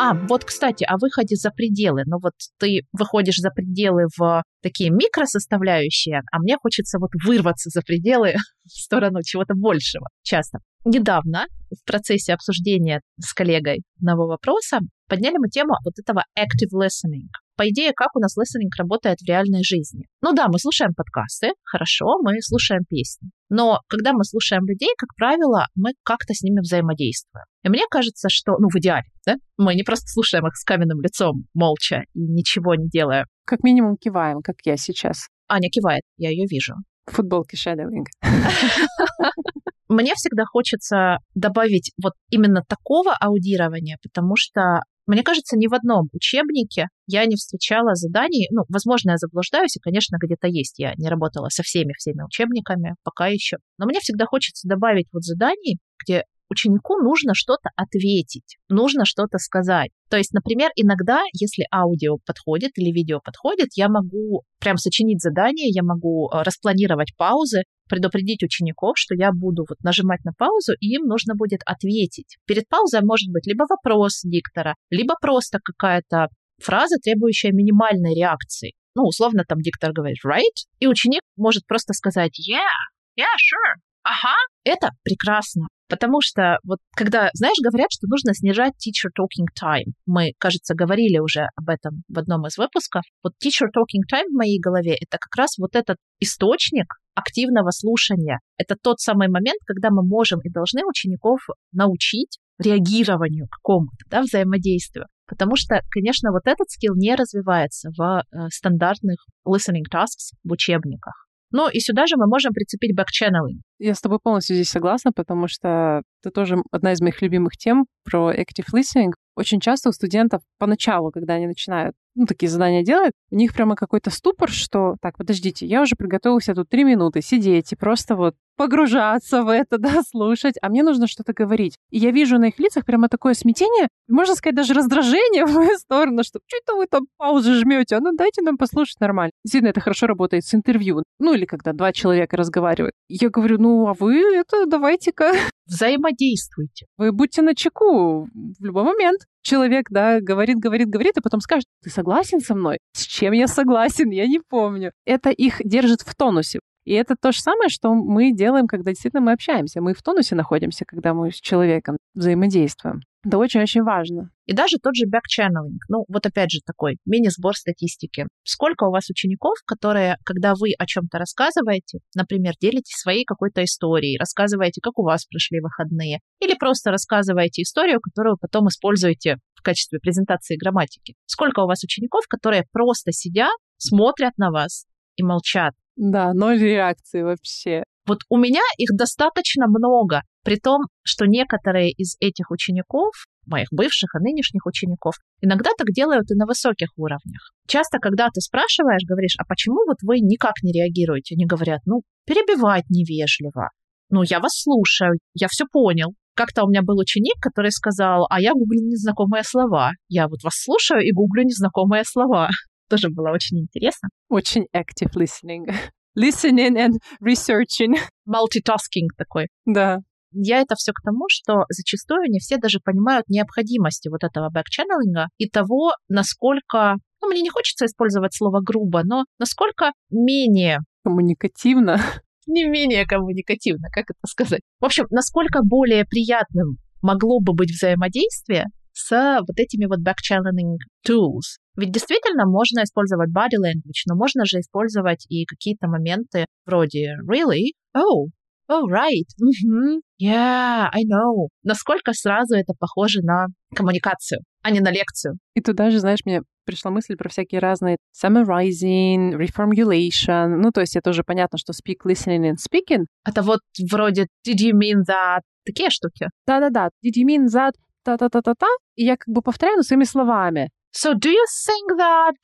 [0.00, 2.04] А, вот, кстати, о выходе за пределы.
[2.06, 7.82] Ну вот ты выходишь за пределы в такие микросоставляющие, а мне хочется вот вырваться за
[7.82, 8.34] пределы
[8.64, 10.60] в сторону чего-то большего часто.
[10.84, 17.26] Недавно в процессе обсуждения с коллегой одного вопроса подняли мы тему вот этого active listening.
[17.58, 20.04] По идее, как у нас listening работает в реальной жизни.
[20.22, 23.30] Ну да, мы слушаем подкасты, хорошо, мы слушаем песни.
[23.50, 27.46] Но когда мы слушаем людей, как правило, мы как-то с ними взаимодействуем.
[27.64, 31.00] И мне кажется, что, ну, в идеале, да, мы не просто слушаем их с каменным
[31.00, 33.26] лицом, молча и ничего не делая.
[33.44, 35.26] Как минимум киваем, как я сейчас.
[35.48, 36.74] Аня кивает, я ее вижу.
[37.06, 38.04] В футболке shadowing.
[39.88, 46.08] Мне всегда хочется добавить вот именно такого аудирования, потому что мне кажется, ни в одном
[46.12, 50.78] учебнике я не встречала заданий, ну, возможно, я заблуждаюсь, и, конечно, где-то есть.
[50.78, 53.56] Я не работала со всеми-всеми учебниками пока еще.
[53.78, 59.90] Но мне всегда хочется добавить вот заданий, где ученику нужно что-то ответить, нужно что-то сказать.
[60.10, 65.68] То есть, например, иногда, если аудио подходит или видео подходит, я могу прям сочинить задание,
[65.68, 70.94] я могу э, распланировать паузы, предупредить учеников, что я буду вот нажимать на паузу, и
[70.94, 72.36] им нужно будет ответить.
[72.46, 76.28] Перед паузой может быть либо вопрос диктора, либо просто какая-то
[76.62, 78.72] фраза, требующая минимальной реакции.
[78.94, 82.74] Ну, условно, там диктор говорит right, и ученик может просто сказать yeah,
[83.18, 85.66] yeah, sure, ага, это прекрасно.
[85.88, 89.92] Потому что вот когда, знаешь, говорят, что нужно снижать teacher talking time.
[90.04, 93.02] Мы, кажется, говорили уже об этом в одном из выпусков.
[93.22, 96.86] Вот teacher talking time в моей голове— это как раз вот этот источник
[97.18, 98.38] активного слушания.
[98.56, 101.40] Это тот самый момент, когда мы можем и должны учеников
[101.72, 105.06] научить реагированию какому-то, да, взаимодействию.
[105.26, 111.28] Потому что, конечно, вот этот скилл не развивается в э, стандартных listening tasks в учебниках.
[111.50, 113.62] Ну и сюда же мы можем прицепить бэкченнелинг.
[113.78, 117.86] Я с тобой полностью здесь согласна, потому что это тоже одна из моих любимых тем
[118.04, 119.12] про active listening.
[119.34, 123.76] Очень часто у студентов поначалу, когда они начинают ну, такие задания делать, у них прямо
[123.76, 128.34] какой-то ступор, что так, подождите, я уже приготовился тут три минуты сидеть и просто вот
[128.56, 131.76] погружаться в это, да, слушать, а мне нужно что-то говорить.
[131.90, 135.78] И я вижу на их лицах прямо такое смятение, можно сказать, даже раздражение в мою
[135.78, 139.30] сторону, что что это вы там паузы жмете, а ну дайте нам послушать нормально.
[139.44, 142.94] Действительно, это хорошо работает с интервью, ну или когда два человека разговаривают.
[143.08, 145.32] Я говорю, ну а вы это давайте-ка
[145.66, 146.86] взаимодействуйте.
[146.96, 149.20] Вы будьте на чеку в любой момент.
[149.48, 152.76] Человек, да, говорит, говорит, говорит, и потом скажет, ты согласен со мной?
[152.92, 154.10] С чем я согласен?
[154.10, 154.92] Я не помню.
[155.06, 156.60] Это их держит в тонусе.
[156.84, 159.80] И это то же самое, что мы делаем, когда действительно мы общаемся.
[159.80, 163.00] Мы в тонусе находимся, когда мы с человеком взаимодействуем.
[163.24, 164.30] Это очень-очень важно.
[164.46, 165.82] И даже тот же бэкченнелинг.
[165.88, 168.26] Ну, вот опять же такой мини-сбор статистики.
[168.44, 174.18] Сколько у вас учеников, которые, когда вы о чем-то рассказываете, например, делитесь своей какой-то историей,
[174.18, 179.98] рассказываете, как у вас прошли выходные, или просто рассказываете историю, которую потом используете в качестве
[179.98, 181.14] презентации грамматики.
[181.26, 187.22] Сколько у вас учеников, которые просто сидят, смотрят на вас и молчат, да, ноль реакции
[187.22, 187.82] вообще.
[188.06, 193.12] Вот у меня их достаточно много, при том, что некоторые из этих учеников,
[193.44, 197.52] моих бывших и нынешних учеников, иногда так делают и на высоких уровнях.
[197.66, 201.34] Часто, когда ты спрашиваешь, говоришь, а почему вот вы никак не реагируете?
[201.34, 203.68] Они говорят, ну, перебивать невежливо.
[204.08, 206.14] Ну, я вас слушаю, я все понял.
[206.34, 209.90] Как-то у меня был ученик, который сказал, а я гуглю незнакомые слова.
[210.08, 212.48] Я вот вас слушаю и гуглю незнакомые слова.
[212.88, 214.08] Тоже было очень интересно.
[214.30, 215.70] Очень active listening.
[216.16, 217.98] Listening and researching.
[218.26, 219.48] Multitasking такой.
[219.66, 219.98] Да.
[220.32, 225.28] Я это все к тому, что зачастую не все даже понимают необходимости вот этого бэкченнелинга
[225.38, 231.98] и того, насколько, ну, мне не хочется использовать слово грубо, но насколько менее коммуникативно.
[232.46, 234.62] Не менее коммуникативно, как это сказать.
[234.80, 241.60] В общем, насколько более приятным могло бы быть взаимодействие с вот этими вот back-channeling tools.
[241.76, 247.72] Ведь действительно можно использовать body language, но можно же использовать и какие-то моменты вроде really,
[247.96, 248.30] oh,
[248.68, 251.48] oh, right, mm-hmm, yeah, I know.
[251.62, 255.38] Насколько сразу это похоже на коммуникацию, а не на лекцию.
[255.54, 260.60] И туда же, знаешь, мне пришла мысль про всякие разные summarizing, reformulation.
[260.62, 263.04] Ну, то есть это уже понятно, что speak, listening and speaking.
[263.24, 265.40] Это вот вроде did you mean that?
[265.64, 266.28] Такие штуки.
[266.46, 266.90] Да-да-да.
[267.04, 267.72] Did you mean that?
[268.04, 268.66] Та-та-та-та-та.
[268.96, 270.68] И я как бы повторяю, своими словами.
[270.92, 272.34] So do you think that...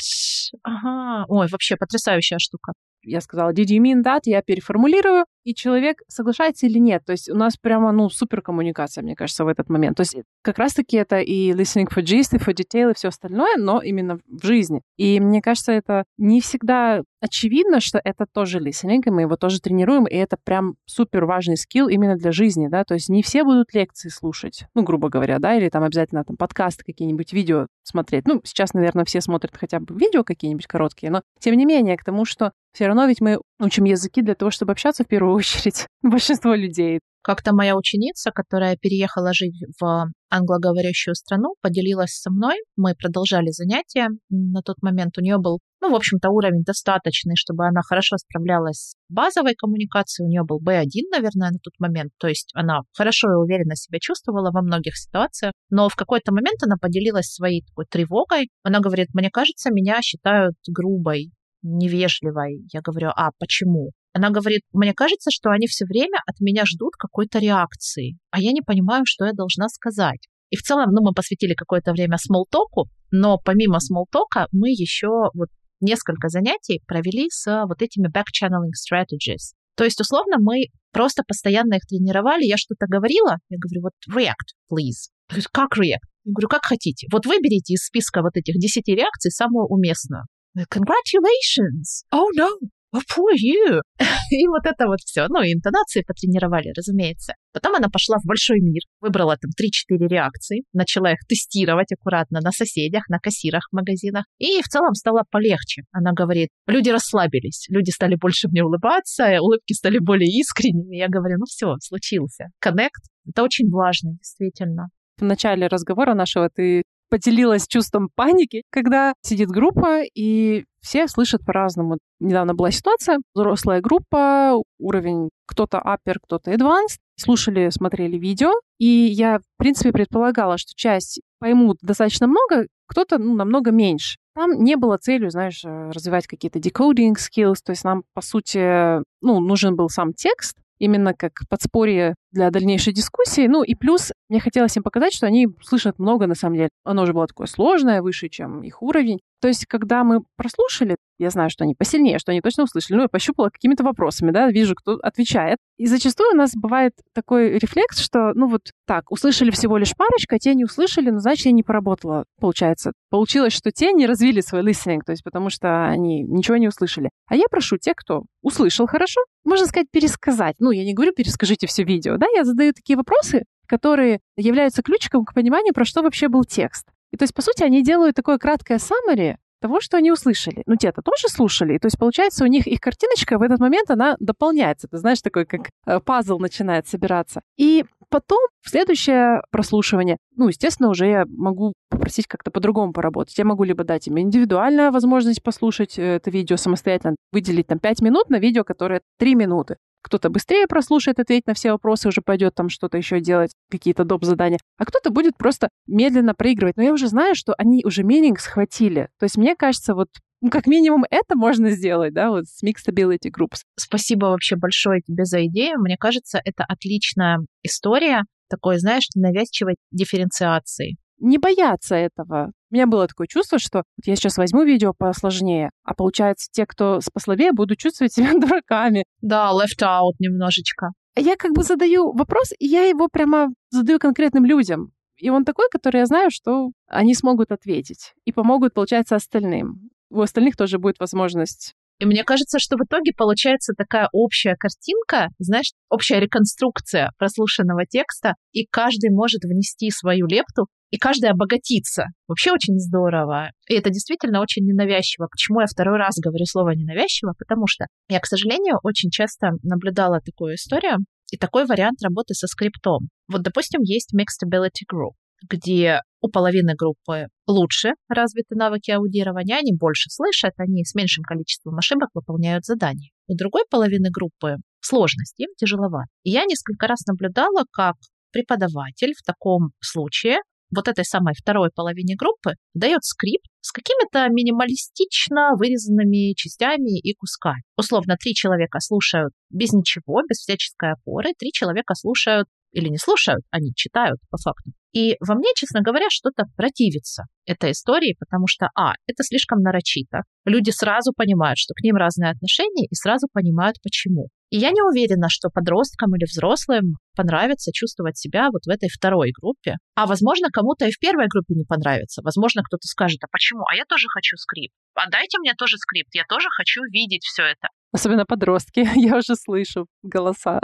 [0.62, 1.24] Ага.
[1.28, 2.72] Ой, вообще потрясающая штука.
[3.04, 4.20] Я сказала, did you mean that?
[4.24, 7.04] Я переформулирую, и человек соглашается или нет.
[7.04, 9.96] То есть у нас прямо, ну, супер коммуникация, мне кажется, в этот момент.
[9.96, 13.56] То есть как раз-таки это и listening for gist, и for detail, и все остальное,
[13.56, 14.82] но именно в жизни.
[14.96, 19.60] И мне кажется, это не всегда очевидно, что это тоже listening, и мы его тоже
[19.60, 23.44] тренируем, и это прям супер важный скилл именно для жизни, да, то есть не все
[23.44, 28.26] будут лекции слушать, ну, грубо говоря, да, или там обязательно там подкасты какие-нибудь, видео смотреть.
[28.26, 32.04] Ну, сейчас, наверное, все смотрят хотя бы видео какие-нибудь короткие, но тем не менее, к
[32.04, 35.86] тому, что все равно ведь мы учим языки для того, чтобы общаться в первую очередь.
[36.02, 36.98] Большинство людей.
[37.22, 42.56] Как-то моя ученица, которая переехала жить в англоговорящую страну, поделилась со мной.
[42.76, 44.08] Мы продолжали занятия.
[44.28, 48.90] На тот момент у нее был, ну, в общем-то, уровень достаточный, чтобы она хорошо справлялась
[48.90, 50.26] с базовой коммуникацией.
[50.26, 52.12] У нее был B1, наверное, на тот момент.
[52.18, 55.54] То есть она хорошо и уверенно себя чувствовала во многих ситуациях.
[55.70, 58.50] Но в какой-то момент она поделилась своей такой тревогой.
[58.64, 61.30] Она говорит, мне кажется, меня считают грубой
[61.64, 62.62] невежливой.
[62.72, 63.90] Я говорю, а почему?
[64.12, 68.52] Она говорит, мне кажется, что они все время от меня ждут какой-то реакции, а я
[68.52, 70.28] не понимаю, что я должна сказать.
[70.50, 75.48] И в целом, ну, мы посвятили какое-то время смолтоку, но помимо смолтока мы еще вот
[75.80, 79.56] несколько занятий провели с вот этими back-channeling strategies.
[79.76, 82.44] То есть, условно, мы просто постоянно их тренировали.
[82.44, 85.10] Я что-то говорила, я говорю, вот react, please.
[85.28, 86.06] Говорит, как react?
[86.24, 87.08] Я говорю, как хотите.
[87.10, 90.24] Вот выберите из списка вот этих 10 реакций самую уместную.
[90.56, 92.04] Congratulations!
[92.12, 92.48] Oh no!
[92.94, 93.80] Oh, poor you!
[94.30, 95.26] и вот это вот все.
[95.28, 97.34] Ну, и интонации потренировали, разумеется.
[97.52, 102.52] Потом она пошла в большой мир, выбрала там 3-4 реакции, начала их тестировать аккуратно на
[102.52, 104.26] соседях, на кассирах в магазинах.
[104.38, 105.82] И в целом стало полегче.
[105.90, 110.96] Она говорит, люди расслабились, люди стали больше мне улыбаться, улыбки стали более искренними.
[110.96, 112.46] Я говорю, ну все, случился.
[112.64, 113.02] Connect.
[113.28, 114.86] Это очень важно, действительно.
[115.18, 116.82] В начале разговора нашего ты
[117.14, 121.98] поделилась чувством паники, когда сидит группа, и все слышат по-разному.
[122.18, 128.50] Недавно была ситуация, взрослая группа, уровень кто-то upper, кто-то advanced, слушали, смотрели видео,
[128.80, 134.16] и я, в принципе, предполагала, что часть поймут достаточно много, кто-то ну, намного меньше.
[134.34, 139.38] Там не было целью, знаешь, развивать какие-то decoding skills, то есть нам, по сути, ну,
[139.38, 143.46] нужен был сам текст, именно как подспорье для дальнейшей дискуссии.
[143.46, 146.68] Ну и плюс мне хотелось им показать, что они слышат много на самом деле.
[146.82, 149.20] Оно уже было такое сложное, выше, чем их уровень.
[149.40, 152.96] То есть, когда мы прослушали, я знаю, что они посильнее, что они точно услышали.
[152.96, 155.58] Ну, я пощупала какими-то вопросами, да, вижу, кто отвечает.
[155.76, 160.38] И зачастую у нас бывает такой рефлекс, что, ну вот так, услышали всего лишь парочка,
[160.40, 162.92] те не услышали, ну, значит, я не поработала, получается.
[163.10, 167.10] Получилось, что те не развили свой listening, то есть потому что они ничего не услышали.
[167.28, 170.56] А я прошу тех, кто услышал хорошо, можно сказать, пересказать.
[170.58, 175.24] Ну, я не говорю, перескажите все видео, да, я задаю такие вопросы, которые являются ключиком
[175.24, 176.86] к пониманию, про что вообще был текст.
[177.12, 180.62] И то есть, по сути, они делают такое краткое summary того, что они услышали.
[180.66, 181.74] Ну, те-то тоже слушали.
[181.74, 184.88] И, то есть, получается, у них их картиночка в этот момент, она дополняется.
[184.88, 187.40] Ты знаешь, такой, как э, пазл начинает собираться.
[187.56, 193.38] И потом, в следующее прослушивание, ну, естественно, уже я могу попросить как-то по-другому поработать.
[193.38, 198.02] Я могу либо дать им индивидуальную возможность послушать э, это видео самостоятельно, выделить там 5
[198.02, 202.54] минут на видео, которое 3 минуты кто-то быстрее прослушает, ответить на все вопросы, уже пойдет
[202.54, 204.24] там что-то еще делать, какие-то доп.
[204.24, 206.76] задания, а кто-то будет просто медленно проигрывать.
[206.76, 209.08] Но я уже знаю, что они уже митинг схватили.
[209.18, 210.08] То есть мне кажется, вот
[210.40, 213.62] ну, как минимум это можно сделать, да, вот с Mixed Ability Groups.
[213.76, 215.80] Спасибо вообще большое тебе за идею.
[215.80, 222.52] Мне кажется, это отличная история такой, знаешь, навязчивой дифференциации не бояться этого.
[222.70, 226.66] У меня было такое чувство, что вот я сейчас возьму видео посложнее, а получается, те,
[226.66, 229.04] кто послабее, будут чувствовать себя дураками.
[229.20, 230.90] Да, left out немножечко.
[231.16, 234.92] Я как бы задаю вопрос, и я его прямо задаю конкретным людям.
[235.16, 239.90] И он такой, который я знаю, что они смогут ответить и помогут, получается, остальным.
[240.10, 245.28] У остальных тоже будет возможность и мне кажется, что в итоге получается такая общая картинка,
[245.38, 252.04] знаешь, общая реконструкция прослушанного текста, и каждый может внести свою лепту, и каждый обогатится.
[252.28, 253.52] Вообще очень здорово.
[253.70, 255.28] И это действительно очень ненавязчиво.
[255.30, 257.32] Почему я второй раз говорю слово ненавязчиво?
[257.38, 260.98] Потому что я, к сожалению, очень часто наблюдала такую историю
[261.32, 263.08] и такой вариант работы со скриптом.
[263.28, 265.14] Вот, допустим, есть Mixed Ability Group
[265.48, 271.76] где у половины группы лучше развиты навыки аудирования, они больше слышат, они с меньшим количеством
[271.76, 273.10] ошибок выполняют задания.
[273.26, 276.08] У другой половины группы сложности, им тяжеловато.
[276.22, 277.96] И я несколько раз наблюдала, как
[278.32, 280.38] преподаватель в таком случае
[280.74, 287.62] вот этой самой второй половине группы дает скрипт с какими-то минималистично вырезанными частями и кусками.
[287.76, 293.44] Условно, три человека слушают без ничего, без всяческой опоры, три человека слушают или не слушают,
[293.50, 294.72] они читают по факту.
[294.94, 300.22] И во мне, честно говоря, что-то противится этой истории, потому что, а, это слишком нарочито.
[300.44, 304.28] Люди сразу понимают, что к ним разные отношения, и сразу понимают, почему.
[304.50, 309.32] И я не уверена, что подросткам или взрослым понравится чувствовать себя вот в этой второй
[309.32, 309.74] группе.
[309.96, 312.22] А возможно, кому-то и в первой группе не понравится.
[312.22, 313.64] Возможно, кто-то скажет, а почему?
[313.68, 314.74] А я тоже хочу скрипт.
[314.94, 316.14] А дайте мне тоже скрипт.
[316.14, 317.66] Я тоже хочу видеть все это.
[317.90, 318.86] Особенно подростки.
[318.94, 320.60] Я уже слышу голоса.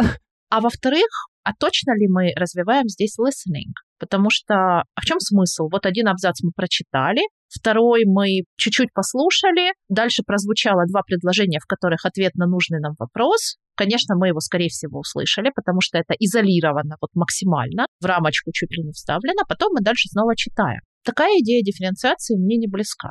[0.50, 1.08] А во-вторых,
[1.44, 3.72] а точно ли мы развиваем здесь listening?
[3.98, 5.68] Потому что а в чем смысл?
[5.70, 12.04] Вот один абзац мы прочитали, второй мы чуть-чуть послушали, дальше прозвучало два предложения, в которых
[12.06, 13.56] ответ на нужный нам вопрос.
[13.74, 18.70] Конечно, мы его, скорее всего, услышали, потому что это изолировано вот максимально, в рамочку чуть
[18.72, 20.80] ли не вставлено, потом мы дальше снова читаем.
[21.04, 23.10] Такая идея дифференциации мне не близка.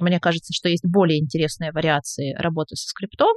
[0.00, 3.34] Мне кажется, что есть более интересные вариации работы со скриптом,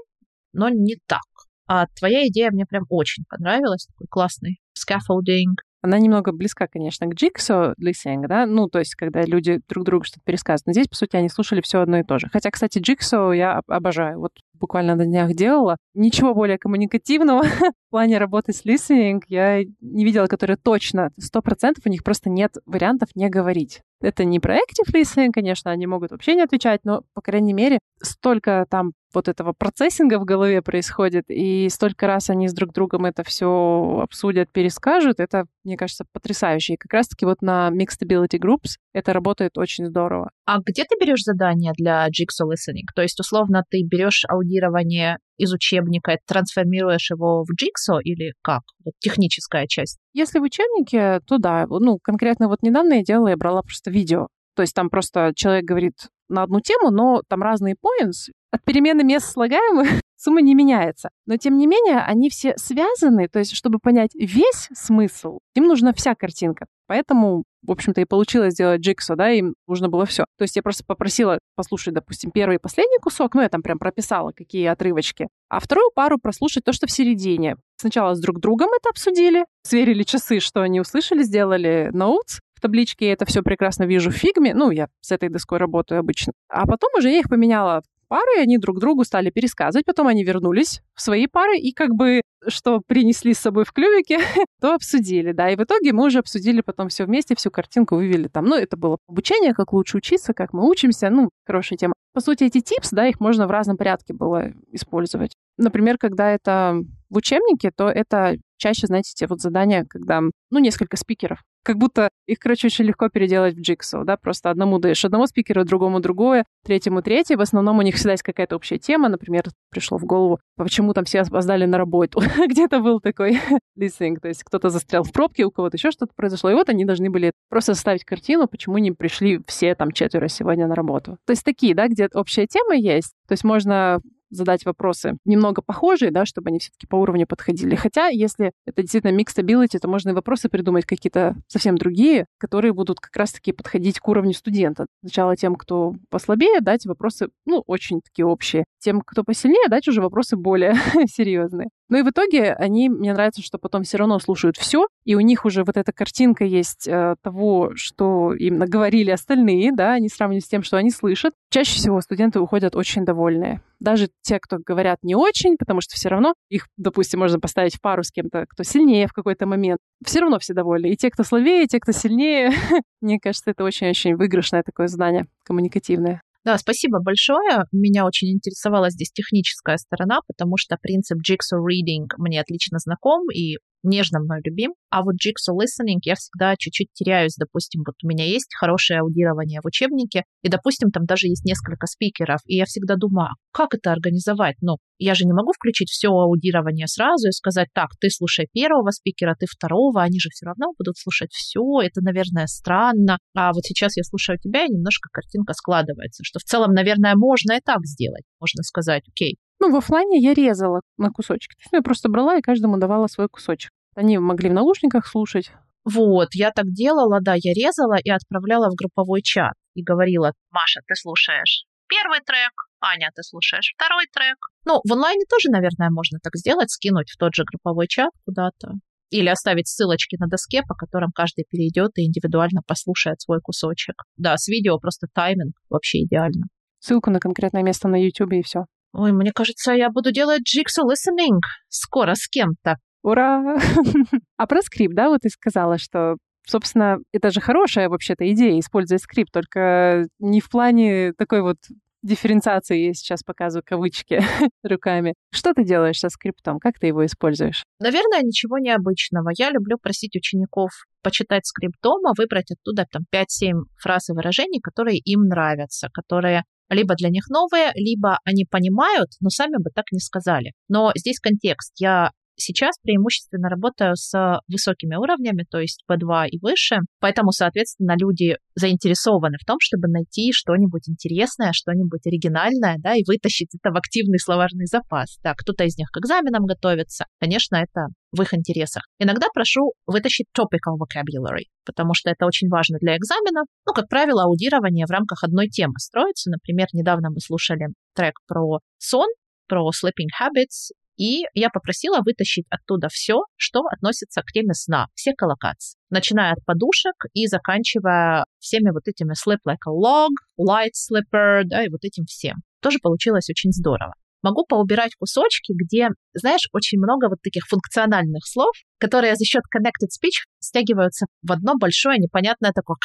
[0.53, 1.23] но не так.
[1.69, 5.53] А твоя идея мне прям очень понравилась, такой классный scaffolding.
[5.83, 10.03] Она немного близка, конечно, к Jigsaw listening, да, ну, то есть, когда люди друг другу
[10.03, 10.65] что-то пересказывают.
[10.65, 12.27] Но здесь, по сути, они слушали все одно и то же.
[12.33, 14.19] Хотя, кстати, Jigsaw я обожаю.
[14.19, 15.77] Вот буквально на днях делала.
[15.93, 17.43] Ничего более коммуникативного
[17.87, 22.31] в плане работы с listening я не видела, которые точно, сто процентов у них просто
[22.31, 23.81] нет вариантов не говорить.
[24.01, 27.79] Это не про active listening, конечно, они могут вообще не отвечать, но, по крайней мере,
[28.01, 33.05] столько там вот этого процессинга в голове происходит, и столько раз они с друг другом
[33.05, 36.73] это все обсудят, перескажут, это, мне кажется, потрясающе.
[36.73, 40.31] И как раз-таки вот на Mixed Ability Groups это работает очень здорово.
[40.45, 42.87] А где ты берешь задания для Jigsaw Listening?
[42.95, 48.61] То есть, условно, ты берешь аудирование из учебника, трансформируешь его в Jigsaw или как?
[48.83, 49.97] Вот техническая часть.
[50.13, 51.65] Если в учебнике, то да.
[51.67, 54.27] Ну, конкретно вот недавно я делала, я брала просто видео.
[54.55, 55.93] То есть там просто человек говорит
[56.29, 58.31] на одну тему, но там разные points.
[58.51, 61.09] От перемены мест слагаемых сумма не меняется.
[61.25, 65.93] Но, тем не менее, они все связаны, то есть, чтобы понять весь смысл, им нужна
[65.93, 66.65] вся картинка.
[66.87, 70.25] Поэтому, в общем-то, и получилось сделать джиксо, да, им нужно было все.
[70.39, 73.77] То есть я просто попросила послушать, допустим, первый и последний кусок, ну, я там прям
[73.77, 77.57] прописала, какие отрывочки, а вторую пару прослушать то, что в середине.
[77.77, 83.07] Сначала с друг другом это обсудили, сверили часы, что они услышали, сделали ноутс, в табличке
[83.07, 84.53] я это все прекрасно вижу в фигме.
[84.53, 86.33] Ну, я с этой доской работаю обычно.
[86.49, 89.85] А потом уже я их поменяла пары, они друг другу стали пересказывать.
[89.85, 94.19] Потом они вернулись в свои пары и как бы что принесли с собой в клювике,
[94.61, 95.49] то обсудили, да.
[95.49, 98.45] И в итоге мы уже обсудили потом все вместе, всю картинку вывели там.
[98.45, 101.09] Ну, это было обучение, как лучше учиться, как мы учимся.
[101.09, 101.93] Ну, хорошая тема.
[102.13, 105.31] По сути, эти типс, да, их можно в разном порядке было использовать.
[105.57, 110.97] Например, когда это в учебнике, то это чаще, знаете, те вот задания, когда, ну, несколько
[110.97, 115.27] спикеров как будто их, короче, очень легко переделать в Jigsaw, да, просто одному даешь одного
[115.27, 117.37] спикера, другому другое, третьему третье.
[117.37, 119.09] В основном у них всегда есть какая-то общая тема.
[119.09, 122.21] Например, пришло в голову, почему там все опоздали на работу.
[122.47, 123.39] Где-то был такой
[123.77, 126.49] listening, то есть кто-то застрял в пробке, у кого-то еще что-то произошло.
[126.49, 130.67] И вот они должны были просто составить картину, почему не пришли все там четверо сегодня
[130.67, 131.17] на работу.
[131.25, 133.13] То есть такие, да, где общая тема есть.
[133.27, 137.75] То есть можно задать вопросы немного похожие, да, чтобы они все-таки по уровню подходили.
[137.75, 142.73] Хотя, если это действительно mixed ability, то можно и вопросы придумать какие-то совсем другие, которые
[142.73, 144.85] будут как раз-таки подходить к уровню студента.
[145.01, 148.65] Сначала тем, кто послабее, дать вопросы, ну, очень такие общие.
[148.79, 150.75] Тем, кто посильнее, дать уже вопросы более
[151.07, 151.69] серьезные.
[151.89, 155.21] Ну и в итоге они, мне нравится, что потом все равно слушают все, и у
[155.21, 160.45] них уже вот эта картинка есть э, того, что им наговорили остальные, да, они сравнивают
[160.45, 161.33] с тем, что они слышат.
[161.49, 163.61] Чаще всего студенты уходят очень довольные.
[163.79, 167.81] Даже те, кто говорят не очень, потому что все равно их, допустим, можно поставить в
[167.81, 169.79] пару с кем-то, кто сильнее в какой-то момент.
[170.05, 170.91] Все равно все довольны.
[170.91, 172.51] И те, кто слабее, и те, кто сильнее.
[173.01, 176.21] Мне кажется, это очень-очень выигрышное такое задание коммуникативное.
[176.45, 177.65] Да, спасибо большое.
[177.71, 183.57] Меня очень интересовала здесь техническая сторона, потому что принцип Jigsaw Reading мне отлично знаком, и
[183.83, 184.73] нежно мной любим.
[184.89, 187.35] А вот Jigsaw Listening я всегда чуть-чуть теряюсь.
[187.37, 191.87] Допустим, вот у меня есть хорошее аудирование в учебнике, и, допустим, там даже есть несколько
[191.87, 194.55] спикеров, и я всегда думаю, а как это организовать?
[194.61, 198.91] Ну, я же не могу включить все аудирование сразу и сказать, так, ты слушай первого
[198.91, 203.17] спикера, ты второго, они же все равно будут слушать все, это, наверное, странно.
[203.35, 207.53] А вот сейчас я слушаю тебя, и немножко картинка складывается, что в целом, наверное, можно
[207.53, 208.23] и так сделать.
[208.39, 211.55] Можно сказать, окей, ну, в офлайне я резала на кусочки.
[211.55, 213.71] То есть я просто брала и каждому давала свой кусочек.
[213.95, 215.51] Они могли в наушниках слушать.
[215.85, 219.53] Вот, я так делала, да, я резала и отправляла в групповой чат.
[219.75, 224.37] И говорила, Маша, ты слушаешь первый трек, Аня, ты слушаешь второй трек.
[224.65, 228.73] Ну, в онлайне тоже, наверное, можно так сделать, скинуть в тот же групповой чат куда-то.
[229.09, 233.95] Или оставить ссылочки на доске, по которым каждый перейдет и индивидуально послушает свой кусочек.
[234.17, 236.45] Да, с видео просто тайминг вообще идеально.
[236.79, 238.65] Ссылку на конкретное место на YouTube и все.
[238.93, 242.77] Ой, мне кажется, я буду делать Jigsaw Listening скоро с кем-то.
[243.03, 243.57] Ура!
[244.37, 246.15] а про скрипт, да, вот ты сказала, что
[246.47, 251.57] Собственно, это же хорошая вообще-то идея использовать скрипт, только не в плане такой вот
[252.01, 254.19] дифференциации, я сейчас показываю кавычки
[254.63, 255.13] руками.
[255.31, 256.59] Что ты делаешь со скриптом?
[256.59, 257.63] Как ты его используешь?
[257.79, 259.29] Наверное, ничего необычного.
[259.37, 260.71] Я люблю просить учеников
[261.03, 266.95] почитать скрипт дома, выбрать оттуда там 5-7 фраз и выражений, которые им нравятся, которые либо
[266.95, 270.53] для них новые, либо они понимают, но сами бы так не сказали.
[270.67, 271.73] Но здесь контекст.
[271.79, 278.37] Я Сейчас преимущественно работаю с высокими уровнями, то есть P2 и выше, поэтому, соответственно, люди
[278.55, 284.19] заинтересованы в том, чтобы найти что-нибудь интересное, что-нибудь оригинальное, да, и вытащить это в активный
[284.19, 285.17] словарный запас.
[285.23, 287.05] Да, кто-то из них к экзаменам готовится.
[287.19, 288.83] Конечно, это в их интересах.
[288.99, 293.43] Иногда прошу вытащить topical vocabulary, потому что это очень важно для экзамена.
[293.67, 296.31] Ну, как правило, аудирование в рамках одной темы строится.
[296.31, 299.07] Например, недавно мы слушали трек про сон,
[299.47, 305.13] про sleeping habits, и я попросила вытащить оттуда все, что относится к теме сна, все
[305.17, 311.43] коллокации, начиная от подушек и заканчивая всеми вот этими sleep like a log, light slipper,
[311.45, 312.35] да, и вот этим всем.
[312.61, 313.93] Тоже получилось очень здорово.
[314.21, 319.87] Могу поубирать кусочки, где, знаешь, очень много вот таких функциональных слов, которые за счет connected
[319.87, 322.75] speech стягиваются в одно большое непонятное такое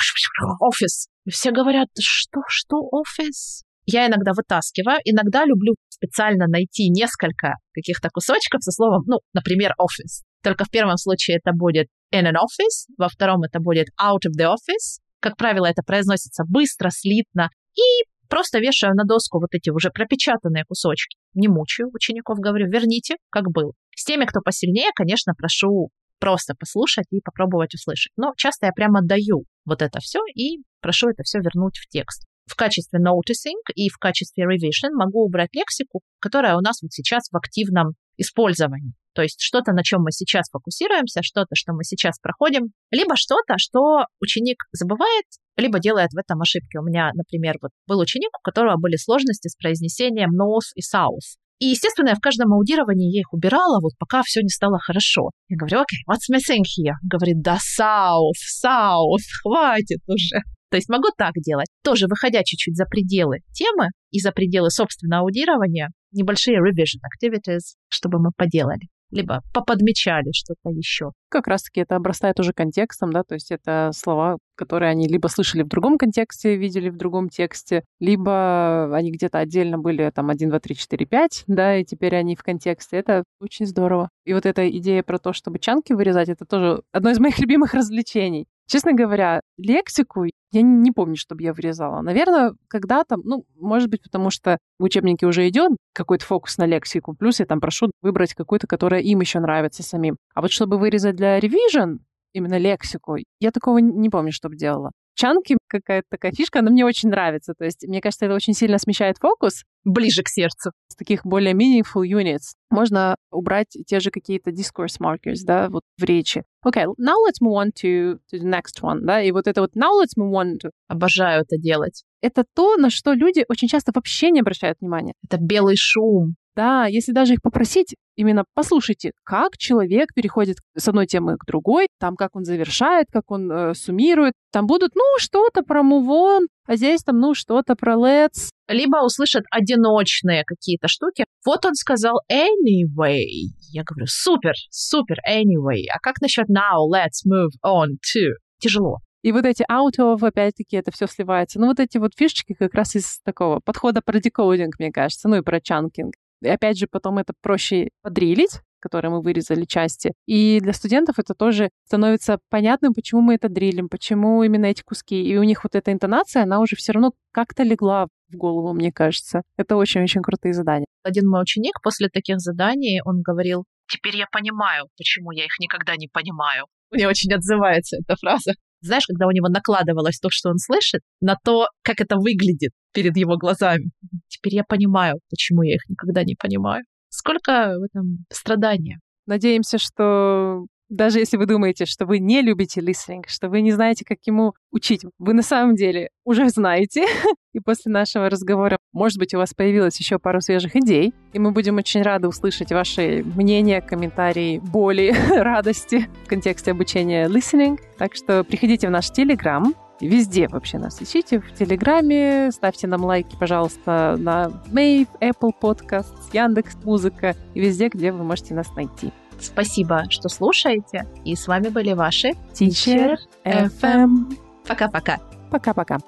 [0.60, 1.08] офис.
[1.26, 3.64] И все говорят, что, что офис?
[3.86, 10.24] Я иногда вытаскиваю, иногда люблю специально найти несколько каких-то кусочков со словом, ну, например, office.
[10.42, 14.38] Только в первом случае это будет in an office, во втором это будет out of
[14.38, 15.00] the office.
[15.20, 17.48] Как правило, это произносится быстро, слитно.
[17.76, 21.16] И просто вешаю на доску вот эти уже пропечатанные кусочки.
[21.34, 23.72] Не мучаю учеников, говорю, верните, как был.
[23.96, 25.88] С теми, кто посильнее, конечно, прошу
[26.20, 28.12] просто послушать и попробовать услышать.
[28.16, 32.24] Но часто я прямо даю вот это все и прошу это все вернуть в текст
[32.46, 37.28] в качестве noticing и в качестве revision могу убрать лексику, которая у нас вот сейчас
[37.30, 38.92] в активном использовании.
[39.14, 43.54] То есть что-то, на чем мы сейчас фокусируемся, что-то, что мы сейчас проходим, либо что-то,
[43.58, 45.24] что ученик забывает,
[45.56, 46.76] либо делает в этом ошибки.
[46.76, 51.38] У меня, например, вот был ученик, у которого были сложности с произнесением north и south.
[51.60, 55.30] И, естественно, я в каждом аудировании я их убирала, вот пока все не стало хорошо.
[55.48, 56.94] Я говорю, окей, okay, what's missing here?
[57.08, 60.42] Говорит, да, south, south, хватит уже.
[60.74, 61.68] То есть могу так делать.
[61.84, 68.18] Тоже выходя чуть-чуть за пределы темы и за пределы собственного аудирования, небольшие revision activities, чтобы
[68.18, 71.12] мы поделали либо поподмечали что-то еще.
[71.28, 75.62] Как раз-таки это обрастает уже контекстом, да, то есть это слова, которые они либо слышали
[75.62, 80.58] в другом контексте, видели в другом тексте, либо они где-то отдельно были там 1, 2,
[80.58, 82.96] 3, 4, 5, да, и теперь они в контексте.
[82.96, 84.08] Это очень здорово.
[84.24, 87.74] И вот эта идея про то, чтобы чанки вырезать, это тоже одно из моих любимых
[87.74, 88.46] развлечений.
[88.66, 92.00] Честно говоря, лексику я не помню, чтобы я вырезала.
[92.00, 97.14] Наверное, когда-то, ну, может быть, потому что в учебнике уже идет какой-то фокус на лексику,
[97.14, 100.16] плюс я там прошу выбрать какую-то, которая им еще нравится самим.
[100.34, 101.98] А вот чтобы вырезать для revision
[102.32, 107.08] именно лексику, я такого не помню, чтобы делала чанки какая-то такая фишка, она мне очень
[107.08, 107.54] нравится.
[107.54, 109.64] То есть, мне кажется, это очень сильно смещает фокус.
[109.84, 110.72] Ближе к сердцу.
[110.88, 116.04] С таких более meaningful units можно убрать те же какие-то discourse markers, да, вот в
[116.04, 116.44] речи.
[116.66, 119.76] Okay, now let's move on to, to the next one, да, и вот это вот
[119.76, 120.70] now let's move on to...
[120.88, 122.04] Обожаю это делать.
[122.22, 125.14] Это то, на что люди очень часто вообще не обращают внимания.
[125.22, 126.36] Это белый шум.
[126.56, 131.88] Да, если даже их попросить, именно послушайте, как человек переходит с одной темы к другой,
[131.98, 134.34] там как он завершает, как он э, суммирует.
[134.52, 138.50] Там будут, ну, что-то про on, а здесь там, ну, что-то про let's.
[138.68, 141.24] Либо услышат одиночные какие-то штуки.
[141.44, 143.24] Вот он сказал anyway.
[143.72, 145.82] Я говорю, супер, супер, anyway.
[145.92, 148.30] А как насчет now, let's move on to?
[148.60, 148.98] Тяжело.
[149.22, 151.58] И вот эти out of, опять-таки, это все сливается.
[151.58, 155.36] Ну, вот эти вот фишечки как раз из такого подхода про декодинг, мне кажется, ну
[155.36, 156.14] и про чанкинг.
[156.42, 160.12] И опять же, потом это проще подрилить, которые мы вырезали части.
[160.26, 165.22] И для студентов это тоже становится понятным, почему мы это дрилим, почему именно эти куски.
[165.22, 168.92] И у них вот эта интонация, она уже все равно как-то легла в голову, мне
[168.92, 169.42] кажется.
[169.56, 170.86] Это очень-очень крутые задания.
[171.02, 175.96] Один мой ученик после таких заданий, он говорил, теперь я понимаю, почему я их никогда
[175.96, 176.66] не понимаю.
[176.90, 178.52] Мне очень отзывается эта фраза.
[178.84, 183.16] Знаешь, когда у него накладывалось то, что он слышит, на то, как это выглядит перед
[183.16, 183.90] его глазами.
[184.28, 186.84] Теперь я понимаю, почему я их никогда не понимаю.
[187.08, 188.98] Сколько в этом страдания.
[189.26, 194.04] Надеемся, что даже если вы думаете, что вы не любите листинг, что вы не знаете,
[194.04, 197.06] как ему учить, вы на самом деле уже знаете.
[197.52, 201.14] И после нашего разговора, может быть, у вас появилось еще пару свежих идей.
[201.32, 207.78] И мы будем очень рады услышать ваши мнения, комментарии, боли, радости в контексте обучения listening.
[207.98, 211.40] Так что приходите в наш Телеграм, Везде вообще нас ищите.
[211.40, 212.50] В Телеграме.
[212.50, 218.54] Ставьте нам лайки, пожалуйста, на Mave, Apple Podcast, Яндекс Музыка и везде, где вы можете
[218.54, 219.12] нас найти.
[219.44, 221.06] Спасибо, что слушаете.
[221.24, 224.36] И с вами были ваши Teacher FM.
[224.66, 225.18] Пока-пока.
[225.50, 225.98] Пока-пока.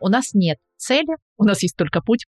[0.00, 2.26] У нас нет цели, у нас есть только путь.